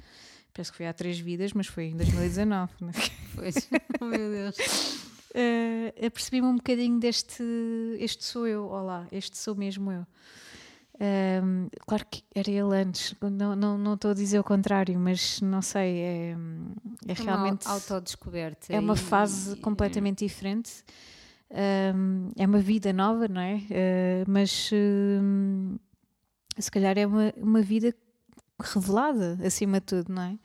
Parece 0.60 0.72
que 0.72 0.78
foi 0.78 0.88
há 0.88 0.94
três 0.94 1.18
vidas, 1.18 1.54
mas 1.54 1.68
foi 1.68 1.86
em 1.86 1.96
2019. 1.96 2.74
Né? 2.82 2.92
Pois, 3.34 3.70
oh 4.02 4.06
meu 4.06 4.30
Deus. 4.30 4.58
Uh, 5.30 6.06
apercebi-me 6.06 6.48
um 6.48 6.56
bocadinho 6.58 7.00
deste 7.00 7.42
este 7.98 8.26
sou 8.26 8.46
eu, 8.46 8.66
olá, 8.66 9.08
este 9.10 9.38
sou 9.38 9.56
mesmo 9.56 9.90
eu. 9.90 10.06
Um, 11.00 11.70
claro 11.88 12.06
que 12.12 12.26
era 12.36 12.52
ele 12.52 12.76
antes, 12.76 13.16
não, 13.22 13.56
não, 13.56 13.78
não 13.78 13.94
estou 13.94 14.12
a 14.12 14.14
dizer 14.14 14.38
o 14.38 14.44
contrário, 14.44 15.00
mas 15.00 15.40
não 15.40 15.62
sei, 15.62 16.00
é, 16.00 16.36
é, 17.08 17.14
realmente. 17.14 17.66
Uma 17.66 17.76
autodescoberta. 17.76 18.74
É 18.74 18.80
uma 18.82 18.98
fase 18.98 19.54
e, 19.54 19.62
completamente 19.62 20.26
diferente, 20.26 20.84
um, 21.96 22.32
é 22.36 22.46
uma 22.46 22.60
vida 22.60 22.92
nova, 22.92 23.30
não 23.30 23.40
é? 23.40 23.56
Uh, 23.56 24.26
mas 24.28 24.70
uh, 24.74 25.80
se 26.58 26.70
calhar 26.70 26.98
é 26.98 27.08
uma, 27.08 27.34
uma 27.38 27.62
vida 27.62 27.96
revelada, 28.60 29.38
acima 29.44 29.80
de 29.80 29.86
tudo, 29.86 30.14
não 30.14 30.24
é? 30.24 30.38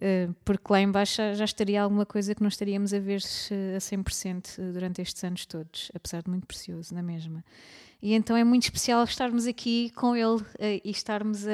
Uh, 0.00 0.34
porque 0.44 0.72
lá 0.72 0.80
embaixo 0.80 1.16
já, 1.34 1.44
estaria 1.44 1.82
alguma 1.82 2.06
coisa 2.06 2.34
que 2.34 2.40
não 2.40 2.48
estaríamos 2.48 2.94
a 2.94 2.98
ver 2.98 3.20
a 3.76 3.78
100% 3.78 4.72
durante 4.72 5.02
estes 5.02 5.22
anos 5.24 5.44
todos, 5.44 5.90
apesar 5.94 6.22
de 6.22 6.30
muito 6.30 6.46
precioso, 6.46 6.94
na 6.94 7.02
mesma. 7.02 7.44
E 8.02 8.14
então 8.14 8.34
é 8.34 8.42
muito 8.42 8.62
especial 8.62 9.04
estarmos 9.04 9.46
aqui 9.46 9.90
com 9.90 10.16
ele 10.16 10.40
uh, 10.40 10.46
e 10.82 10.90
estarmos 10.90 11.46
a, 11.46 11.50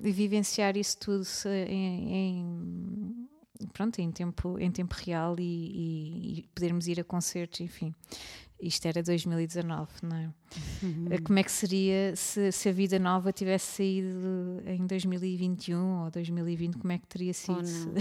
vivenciar 0.00 0.76
isso 0.76 0.98
tudo 0.98 1.24
em, 1.66 2.14
em, 2.14 3.19
pronto, 3.72 3.98
em, 4.00 4.10
tempo, 4.10 4.58
em 4.58 4.70
tempo 4.70 4.94
real 4.94 5.36
e, 5.38 5.42
e, 5.42 6.38
e 6.38 6.42
podermos 6.54 6.86
ir 6.86 7.00
a 7.00 7.04
concertos, 7.04 7.60
enfim. 7.60 7.94
Isto 8.62 8.86
era 8.86 9.02
2019, 9.02 9.90
não 10.02 10.16
é? 10.16 10.30
Uhum. 10.82 11.06
Como 11.24 11.38
é 11.38 11.42
que 11.42 11.50
seria 11.50 12.14
se, 12.14 12.52
se, 12.52 12.68
a 12.68 12.72
vida 12.72 12.98
nova 12.98 13.32
tivesse 13.32 13.76
saído 13.76 14.62
em 14.66 14.86
2021 14.86 16.04
ou 16.04 16.10
2020? 16.10 16.76
Como 16.76 16.92
é 16.92 16.98
que 16.98 17.06
teria 17.06 17.32
sido? 17.32 17.58
Oh, 17.58 17.92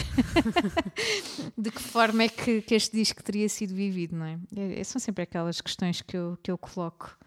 de 1.61 1.71
que 1.71 1.81
forma 1.81 2.23
é 2.23 2.29
que, 2.29 2.61
que, 2.61 2.75
este 2.75 2.97
disco 2.97 3.23
teria 3.23 3.47
sido 3.47 3.73
vivido, 3.73 4.17
não 4.17 4.25
é? 4.25 4.37
é? 4.55 4.83
São 4.83 4.99
sempre 4.99 5.23
aquelas 5.23 5.61
questões 5.61 6.01
que 6.01 6.17
eu, 6.17 6.37
que 6.43 6.51
eu 6.51 6.57
coloco. 6.57 7.17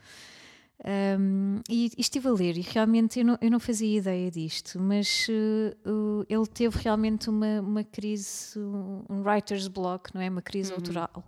Um, 0.84 1.60
e, 1.70 1.86
e, 1.86 2.00
estive 2.00 2.26
a 2.26 2.32
ler 2.32 2.58
e 2.58 2.60
realmente 2.60 3.20
eu 3.20 3.24
não, 3.24 3.38
eu 3.40 3.50
não 3.50 3.60
fazia 3.60 3.98
ideia 3.98 4.28
disto, 4.30 4.80
mas 4.80 5.28
uh, 5.28 6.26
ele 6.28 6.46
teve 6.46 6.76
realmente 6.78 7.30
uma, 7.30 7.60
uma 7.60 7.84
crise, 7.84 8.58
um 8.58 9.22
writer's 9.22 9.68
block, 9.68 10.12
não 10.12 10.20
é? 10.20 10.28
Uma 10.28 10.42
crise 10.42 10.70
uhum. 10.70 10.78
autoral. 10.78 11.24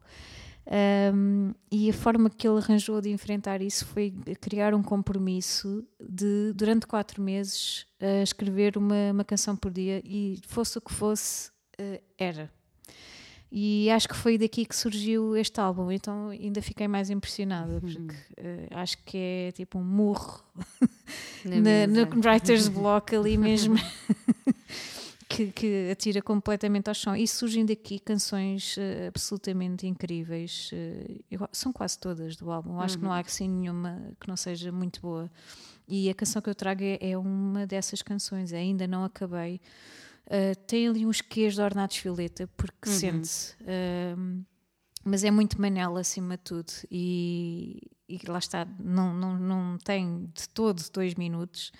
Um, 1.15 1.53
e 1.71 1.91
a 1.91 1.93
forma 1.93 2.31
que 2.31 2.49
ele 2.49 2.59
arranjou 2.59 3.01
de 3.01 3.11
enfrentar 3.11 3.61
isso 3.61 3.85
foi 3.85 4.11
criar 4.41 4.75
um 4.75 4.83
compromisso 4.83 5.87
de, 6.01 6.53
durante 6.55 6.87
quatro 6.87 7.23
meses, 7.23 7.87
uh, 8.01 8.23
escrever 8.23 8.79
uma, 8.79 9.13
uma, 9.13 9.25
canção 9.25 9.55
por 9.55 9.71
dia 9.71 10.01
e, 10.05 10.41
fosse 10.49 10.79
o 10.79 10.81
que 10.81 10.93
fosse, 10.93 11.51
uh, 11.79 12.03
era. 12.17 12.51
E 13.57 13.89
acho 13.89 14.09
que 14.09 14.17
foi 14.17 14.37
daqui 14.37 14.65
que 14.65 14.75
surgiu 14.75 15.37
este 15.37 15.61
álbum, 15.61 15.89
então 15.93 16.31
ainda 16.31 16.61
fiquei 16.61 16.89
mais 16.89 17.09
impressionada, 17.09 17.75
uhum. 17.75 17.81
porque 17.81 18.17
uh, 18.41 18.67
acho 18.73 18.99
que 19.05 19.17
é 19.17 19.53
tipo 19.53 19.79
um 19.79 19.85
murro 19.85 20.43
na, 21.47 21.87
no 21.87 22.21
writer's 22.21 22.67
block 22.67 23.15
ali 23.15 23.39
mesmo. 23.39 23.77
que, 25.29 25.53
que, 25.53 25.89
atira 25.93 26.21
completamente 26.21 26.89
ao 26.89 26.95
chão. 26.95 27.15
E 27.15 27.29
surgem 27.29 27.65
daqui 27.65 28.01
canções 28.01 28.77
uh, 28.77 29.07
absolutamente 29.07 29.87
incríveis. 29.87 30.73
Uh, 30.73 31.49
são 31.53 31.73
quase 31.73 31.97
todas 31.97 32.35
do 32.35 32.51
álbum. 32.51 32.81
Acho 32.81 32.97
uhum. 32.97 33.03
que 33.03 33.05
não 33.05 33.13
há 33.13 33.19
uhum. 33.19 33.23
assim 33.25 33.49
nenhuma 33.49 34.03
que 34.21 34.27
não 34.27 34.37
seja 34.37 34.73
muito 34.73 35.01
boa. 35.01 35.31
E 35.87 36.11
a 36.11 36.15
canção 36.15 36.43
que 36.43 36.51
eu 36.51 36.57
trago 36.57 36.83
é, 36.83 36.99
é 37.01 37.17
uma 37.17 37.69
dessas 37.69 38.03
canções. 38.03 38.53
Ainda 38.53 38.89
não 38.89 39.05
acabei. 39.05 39.61
Uh, 40.27 40.57
tem 40.67 40.89
ali 40.89 41.07
uns 41.07 41.21
quês 41.21 41.55
de 41.55 41.61
Ornatos 41.61 41.99
Violeta, 41.99 42.49
porque 42.57 42.89
uhum. 42.89 42.95
sente-se. 42.95 43.55
mas 45.05 45.23
é 45.23 45.31
muito 45.31 45.61
Manela 45.61 46.01
acima 46.01 46.37
de 46.37 46.43
tudo. 46.45 46.73
E, 46.91 47.83
e 48.09 48.21
lá 48.27 48.39
está, 48.39 48.67
não, 48.79 49.15
não, 49.15 49.39
não 49.39 49.79
tem 49.79 50.31
de 50.35 50.49
todo 50.49 50.83
dois 50.93 51.15
minutos. 51.15 51.73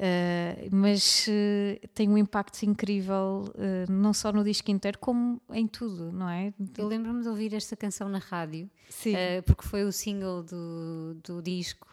Uh, 0.00 0.74
mas 0.74 1.26
uh, 1.28 1.88
tem 1.92 2.08
um 2.08 2.16
impacto 2.16 2.62
incrível, 2.62 3.44
uh, 3.48 3.92
não 3.92 4.14
só 4.14 4.32
no 4.32 4.42
disco 4.42 4.70
inteiro, 4.70 4.98
como 4.98 5.38
em 5.52 5.66
tudo, 5.66 6.10
não 6.10 6.26
é? 6.26 6.54
Eu 6.78 6.86
lembro-me 6.86 7.20
de 7.20 7.28
ouvir 7.28 7.52
esta 7.52 7.76
canção 7.76 8.08
na 8.08 8.18
rádio, 8.18 8.70
porque 9.44 9.62
foi 9.62 9.84
o 9.84 9.92
single 9.92 10.42
do, 10.42 11.18
do 11.22 11.42
disco. 11.42 11.89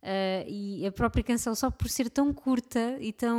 Uh, 0.00 0.46
e 0.46 0.86
a 0.86 0.92
própria 0.92 1.24
canção, 1.24 1.56
só 1.56 1.72
por 1.72 1.88
ser 1.88 2.08
tão 2.08 2.32
curta 2.32 2.96
e 3.00 3.12
tão. 3.12 3.36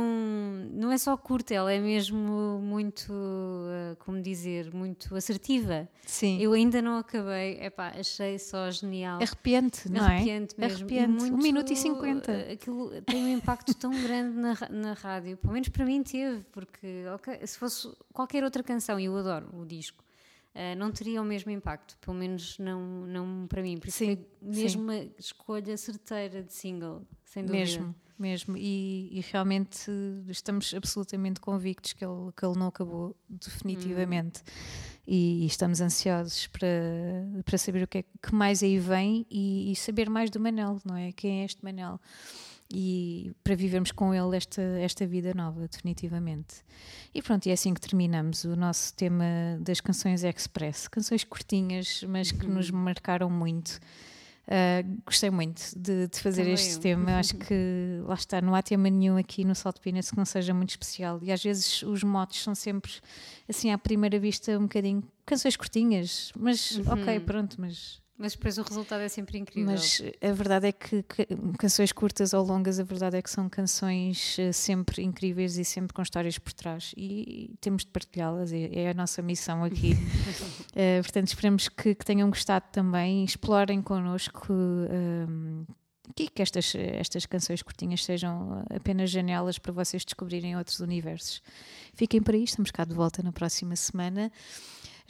Não 0.72 0.92
é 0.92 0.98
só 0.98 1.16
curta, 1.16 1.54
ela 1.54 1.72
é 1.72 1.78
mesmo 1.78 2.60
muito, 2.62 3.10
uh, 3.10 3.96
como 4.00 4.20
dizer, 4.20 4.72
muito 4.72 5.16
assertiva. 5.16 5.88
Sim. 6.06 6.38
Eu 6.38 6.52
ainda 6.52 6.82
não 6.82 6.98
acabei, 6.98 7.58
epá, 7.62 7.94
achei 7.98 8.38
só 8.38 8.70
genial. 8.70 9.22
Arrepiante, 9.22 9.90
não 9.90 10.04
Arrepiante 10.04 10.54
é? 10.58 10.60
Mesmo. 10.60 10.76
Arrepiante 10.76 11.22
mesmo. 11.22 11.36
Um 11.36 11.42
minuto 11.42 11.72
e 11.72 11.76
cinquenta. 11.76 12.30
Uh, 12.30 12.52
aquilo 12.52 13.02
tem 13.02 13.24
um 13.24 13.28
impacto 13.28 13.74
tão 13.74 13.90
grande 13.90 14.36
na, 14.36 14.54
na 14.68 14.92
rádio, 14.92 15.38
pelo 15.38 15.54
menos 15.54 15.70
para 15.70 15.86
mim 15.86 16.02
teve, 16.02 16.44
porque 16.52 17.04
okay, 17.14 17.46
se 17.46 17.56
fosse 17.56 17.90
qualquer 18.12 18.44
outra 18.44 18.62
canção, 18.62 19.00
e 19.00 19.06
eu 19.06 19.16
adoro 19.16 19.48
o 19.54 19.64
disco 19.64 20.04
uh, 20.54 20.76
não 20.76 20.90
teria 20.90 21.20
o 21.20 21.24
mesmo 21.24 21.50
impacto, 21.50 21.96
pelo 21.98 22.16
menos 22.16 22.58
não, 22.58 23.06
não 23.06 23.46
para 23.48 23.62
mim. 23.62 23.78
Por 23.78 23.88
isso 23.88 23.98
sim, 23.98 24.24
mesmo 24.40 24.82
uma 24.82 24.96
escolha 25.18 25.76
certeira 25.76 26.42
de 26.42 26.52
single, 26.52 27.06
sem 27.24 27.44
dúvida. 27.44 27.58
Mesmo, 27.58 27.94
mesmo. 28.18 28.56
E, 28.56 29.08
e, 29.18 29.20
realmente 29.32 29.90
estamos 30.28 30.72
absolutamente 30.74 31.40
convictos 31.40 31.92
que 31.92 32.04
ele, 32.04 32.32
que 32.36 32.44
ele 32.44 32.58
não 32.58 32.68
acabou 32.68 33.16
definitivamente. 33.28 34.40
Hum. 34.40 34.90
E, 35.06 35.42
e, 35.44 35.46
estamos 35.46 35.80
ansiosos 35.80 36.46
para, 36.46 36.68
para 37.44 37.58
saber 37.58 37.82
o 37.82 37.88
que 37.88 37.98
é 37.98 38.02
que 38.02 38.34
mais 38.34 38.62
aí 38.62 38.78
vem 38.78 39.26
e, 39.30 39.72
e 39.72 39.76
saber 39.76 40.08
mais 40.08 40.30
do 40.30 40.38
Manel, 40.38 40.80
não 40.84 40.96
é? 40.96 41.10
Quem 41.12 41.42
é 41.42 41.44
este 41.44 41.64
Manel? 41.64 42.00
E 42.72 43.32
para 43.42 43.54
vivermos 43.54 43.90
com 43.90 44.14
ele 44.14 44.36
esta, 44.36 44.62
esta 44.62 45.06
vida 45.06 45.34
nova, 45.34 45.66
definitivamente. 45.66 46.56
E 47.12 47.20
pronto, 47.20 47.46
e 47.46 47.50
é 47.50 47.52
assim 47.52 47.74
que 47.74 47.80
terminamos 47.80 48.44
o 48.44 48.54
nosso 48.54 48.94
tema 48.94 49.24
das 49.60 49.80
canções 49.80 50.22
Express. 50.22 50.86
Canções 50.86 51.24
curtinhas, 51.24 52.04
mas 52.08 52.30
que 52.30 52.46
uhum. 52.46 52.54
nos 52.54 52.70
marcaram 52.70 53.28
muito. 53.28 53.80
Uh, 54.46 55.00
gostei 55.04 55.30
muito 55.30 55.62
de, 55.76 56.08
de 56.08 56.18
fazer 56.18 56.42
Também 56.42 56.54
este 56.54 56.76
eu. 56.76 56.80
tema. 56.80 57.18
Acho 57.18 57.36
que 57.38 58.00
lá 58.04 58.14
está, 58.14 58.40
não 58.40 58.54
há 58.54 58.62
tema 58.62 58.88
nenhum 58.88 59.16
aqui 59.16 59.44
no 59.44 59.54
Salto 59.54 59.80
Peanuts 59.80 60.10
que 60.10 60.16
não 60.16 60.24
seja 60.24 60.54
muito 60.54 60.70
especial. 60.70 61.18
E 61.22 61.32
às 61.32 61.42
vezes 61.42 61.82
os 61.82 62.04
motos 62.04 62.40
são 62.40 62.54
sempre, 62.54 62.92
assim, 63.48 63.72
à 63.72 63.78
primeira 63.78 64.18
vista, 64.18 64.56
um 64.56 64.62
bocadinho 64.62 65.02
canções 65.26 65.56
curtinhas, 65.56 66.32
mas 66.36 66.76
uhum. 66.78 66.92
ok, 66.92 67.20
pronto, 67.20 67.56
mas 67.60 68.00
mas 68.20 68.32
depois 68.34 68.58
o 68.58 68.62
resultado 68.62 69.00
é 69.00 69.08
sempre 69.08 69.38
incrível. 69.38 69.72
Mas 69.72 70.02
a 70.20 70.32
verdade 70.32 70.66
é 70.68 70.72
que, 70.72 71.02
que, 71.02 71.26
canções 71.58 71.90
curtas 71.90 72.34
ou 72.34 72.44
longas, 72.44 72.78
a 72.78 72.82
verdade 72.82 73.16
é 73.16 73.22
que 73.22 73.30
são 73.30 73.48
canções 73.48 74.38
eh, 74.38 74.52
sempre 74.52 75.02
incríveis 75.02 75.56
e 75.56 75.64
sempre 75.64 75.94
com 75.94 76.02
histórias 76.02 76.38
por 76.38 76.52
trás. 76.52 76.92
E 76.98 77.54
temos 77.62 77.82
de 77.82 77.88
partilhá-las, 77.88 78.52
é, 78.52 78.68
é, 78.74 78.90
a 78.90 78.94
nossa 78.94 79.22
missão 79.22 79.64
aqui. 79.64 79.94
uh, 79.94 81.00
portanto, 81.02 81.28
esperamos 81.28 81.70
que, 81.70 81.94
que, 81.94 82.04
tenham 82.04 82.28
gostado 82.28 82.66
também. 82.70 83.24
Explorem 83.24 83.80
connosco. 83.80 84.52
Um, 84.52 85.64
ehm, 85.64 85.74
que 86.14 86.42
estas, 86.42 86.74
estas 86.74 87.24
canções 87.24 87.62
curtinhas 87.62 88.04
sejam 88.04 88.64
apenas 88.68 89.10
janelas 89.10 89.58
para 89.58 89.72
vocês 89.72 90.04
descobrirem 90.04 90.56
outros 90.56 90.80
universos. 90.80 91.40
Fiquem 91.94 92.20
por 92.20 92.34
aí, 92.34 92.44
estamos 92.44 92.70
cá 92.70 92.84
de 92.84 92.94
volta 92.94 93.22
na 93.22 93.32
próxima 93.32 93.76
semana. 93.76 94.30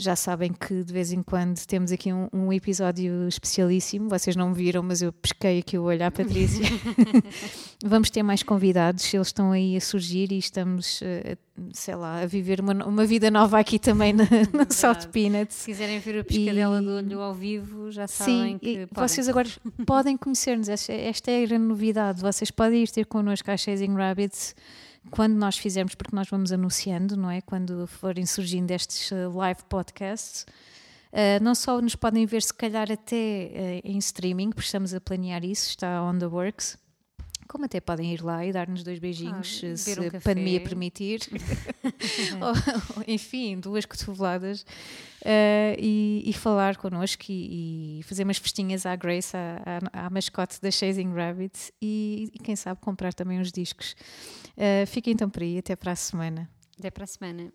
Já 0.00 0.16
sabem 0.16 0.50
que 0.50 0.82
de 0.82 0.92
vez 0.94 1.12
em 1.12 1.22
quando 1.22 1.58
temos 1.66 1.92
aqui 1.92 2.10
um, 2.10 2.26
um 2.32 2.50
episódio 2.50 3.28
especialíssimo. 3.28 4.08
Vocês 4.08 4.34
não 4.34 4.54
viram, 4.54 4.82
mas 4.82 5.02
eu 5.02 5.12
pesquei 5.12 5.58
aqui 5.58 5.76
o 5.76 5.82
olho 5.82 6.02
à 6.06 6.10
Patrícia. 6.10 6.64
Vamos 7.84 8.08
ter 8.08 8.22
mais 8.22 8.42
convidados, 8.42 9.12
eles 9.12 9.26
estão 9.28 9.52
aí 9.52 9.76
a 9.76 9.80
surgir 9.80 10.32
e 10.32 10.38
estamos, 10.38 11.00
eh, 11.02 11.36
sei 11.72 11.94
lá, 11.94 12.20
a 12.22 12.26
viver 12.26 12.60
uma, 12.60 12.72
uma 12.86 13.04
vida 13.04 13.30
nova 13.30 13.58
aqui 13.58 13.78
também 13.78 14.12
na, 14.14 14.24
na 14.52 14.66
Salt 14.70 15.06
Peanuts. 15.08 15.56
Se 15.56 15.66
quiserem 15.66 15.98
ver 15.98 16.20
a 16.20 16.24
piscadela 16.24 16.80
E- 16.80 16.84
do 16.84 16.90
olho 16.96 17.20
ao 17.20 17.34
vivo, 17.34 17.90
já 17.90 18.06
sabem 18.06 18.52
Sim, 18.54 18.58
que 18.58 18.86
podem. 18.86 19.08
vocês 19.08 19.28
agora 19.28 19.48
podem 19.86 20.16
conhecer-nos. 20.16 20.68
Esta, 20.70 20.92
esta 20.94 21.30
é 21.30 21.42
a 21.44 21.46
grande 21.46 21.64
novidade. 21.66 22.20
Vocês 22.22 22.50
podem 22.50 22.82
ir 22.82 22.88
ter 22.90 23.04
connosco 23.06 23.50
à 23.50 23.56
Chasing 23.56 23.94
Rabbits 23.94 24.54
quando 25.10 25.34
nós 25.34 25.56
fizermos, 25.56 25.94
porque 25.94 26.14
nós 26.14 26.28
vamos 26.28 26.52
anunciando, 26.52 27.16
não 27.16 27.30
é? 27.30 27.40
Quando 27.40 27.86
forem 27.86 28.26
surgindo 28.26 28.70
estes 28.70 29.10
eh, 29.12 29.26
live 29.26 29.60
podcasts. 29.68 30.44
Uh, 31.12 31.42
não 31.42 31.56
só 31.56 31.80
nos 31.80 31.96
podem 31.96 32.24
ver, 32.24 32.40
se 32.40 32.54
calhar 32.54 32.90
até 32.90 33.16
eh, 33.16 33.80
em 33.82 33.98
streaming, 33.98 34.50
porque 34.50 34.66
estamos 34.66 34.94
a 34.94 35.00
planear 35.00 35.44
isso, 35.44 35.70
está 35.70 36.02
on 36.02 36.18
the 36.18 36.26
works. 36.26 36.78
Como 37.50 37.64
até 37.64 37.80
podem 37.80 38.14
ir 38.14 38.22
lá 38.22 38.46
e 38.46 38.52
dar-nos 38.52 38.84
dois 38.84 39.00
beijinhos, 39.00 39.60
Ah, 39.64 39.76
se 39.76 39.98
um 39.98 40.06
a 40.06 40.20
pandemia 40.20 40.60
permitir. 40.60 41.18
Ou, 42.40 43.02
enfim, 43.08 43.58
duas 43.58 43.84
cotoveladas. 43.84 44.64
eh, 45.24 45.74
e, 45.78 46.22
e 46.26 46.32
falar 46.32 46.76
connosco 46.76 47.24
e, 47.28 47.98
e 47.98 48.02
fazer 48.04 48.22
umas 48.22 48.38
festinhas 48.38 48.86
à 48.86 48.94
Grace, 48.94 49.36
à, 49.36 49.80
à- 49.92 50.06
à 50.06 50.10
mascote 50.10 50.60
da 50.60 50.70
Chasing 50.70 51.12
Rabbit 51.12 51.72
e, 51.82 52.30
e 52.32 52.38
quem 52.38 52.54
sabe 52.54 52.80
comprar 52.80 53.12
também 53.12 53.40
uns 53.40 53.50
discos. 53.50 53.96
Eh, 54.56 54.86
fiquem 54.86 55.12
então 55.12 55.28
por 55.28 55.42
aí, 55.42 55.58
até 55.58 55.74
para 55.74 55.90
a 55.92 55.96
semana. 55.96 56.48
Até 56.78 56.88
para 56.90 57.02
a 57.04 57.06
semana. 57.08 57.52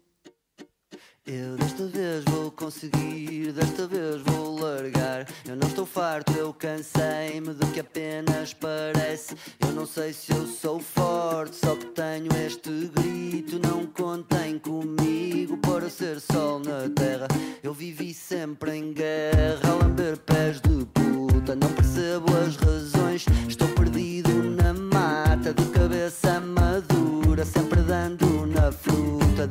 Eu 1.28 1.58
desta 1.58 1.88
vez 1.88 2.24
vou 2.26 2.52
conseguir, 2.52 3.52
desta 3.52 3.88
vez 3.88 4.22
vou 4.22 4.60
largar. 4.60 5.28
Eu 5.44 5.56
não 5.56 5.68
estou 5.68 5.84
farto, 5.84 6.32
eu 6.34 6.54
cansei-me 6.54 7.52
do 7.52 7.66
que 7.72 7.80
apenas 7.80 8.54
parece. 8.54 9.36
Eu 9.60 9.72
não 9.72 9.88
sei 9.88 10.14
se 10.14 10.32
eu 10.32 10.46
sou 10.46 10.80
forte, 10.80 11.56
só 11.56 11.76
que 11.76 11.88
tenho 11.88 12.28
este 12.46 12.70
grito. 12.90 13.58
Não 13.58 13.88
contem 13.88 14.60
comigo 14.60 15.58
para 15.58 15.90
ser 15.90 16.20
sol 16.20 16.60
na 16.60 16.88
terra. 16.96 17.28
Eu 17.64 17.74
vivi 17.74 18.14
sempre 18.14 18.78
em 18.78 18.94
guerra, 18.94 19.68
a 19.68 19.84
lamber 19.84 20.20
pés 20.20 20.60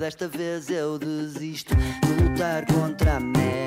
Desta 0.05 0.29
vez 0.29 0.69
eu 0.69 0.99
desisto 0.99 1.75
de 1.75 2.23
lutar 2.23 2.67
contra 2.67 3.17
a 3.17 3.21
merda. 3.21 3.63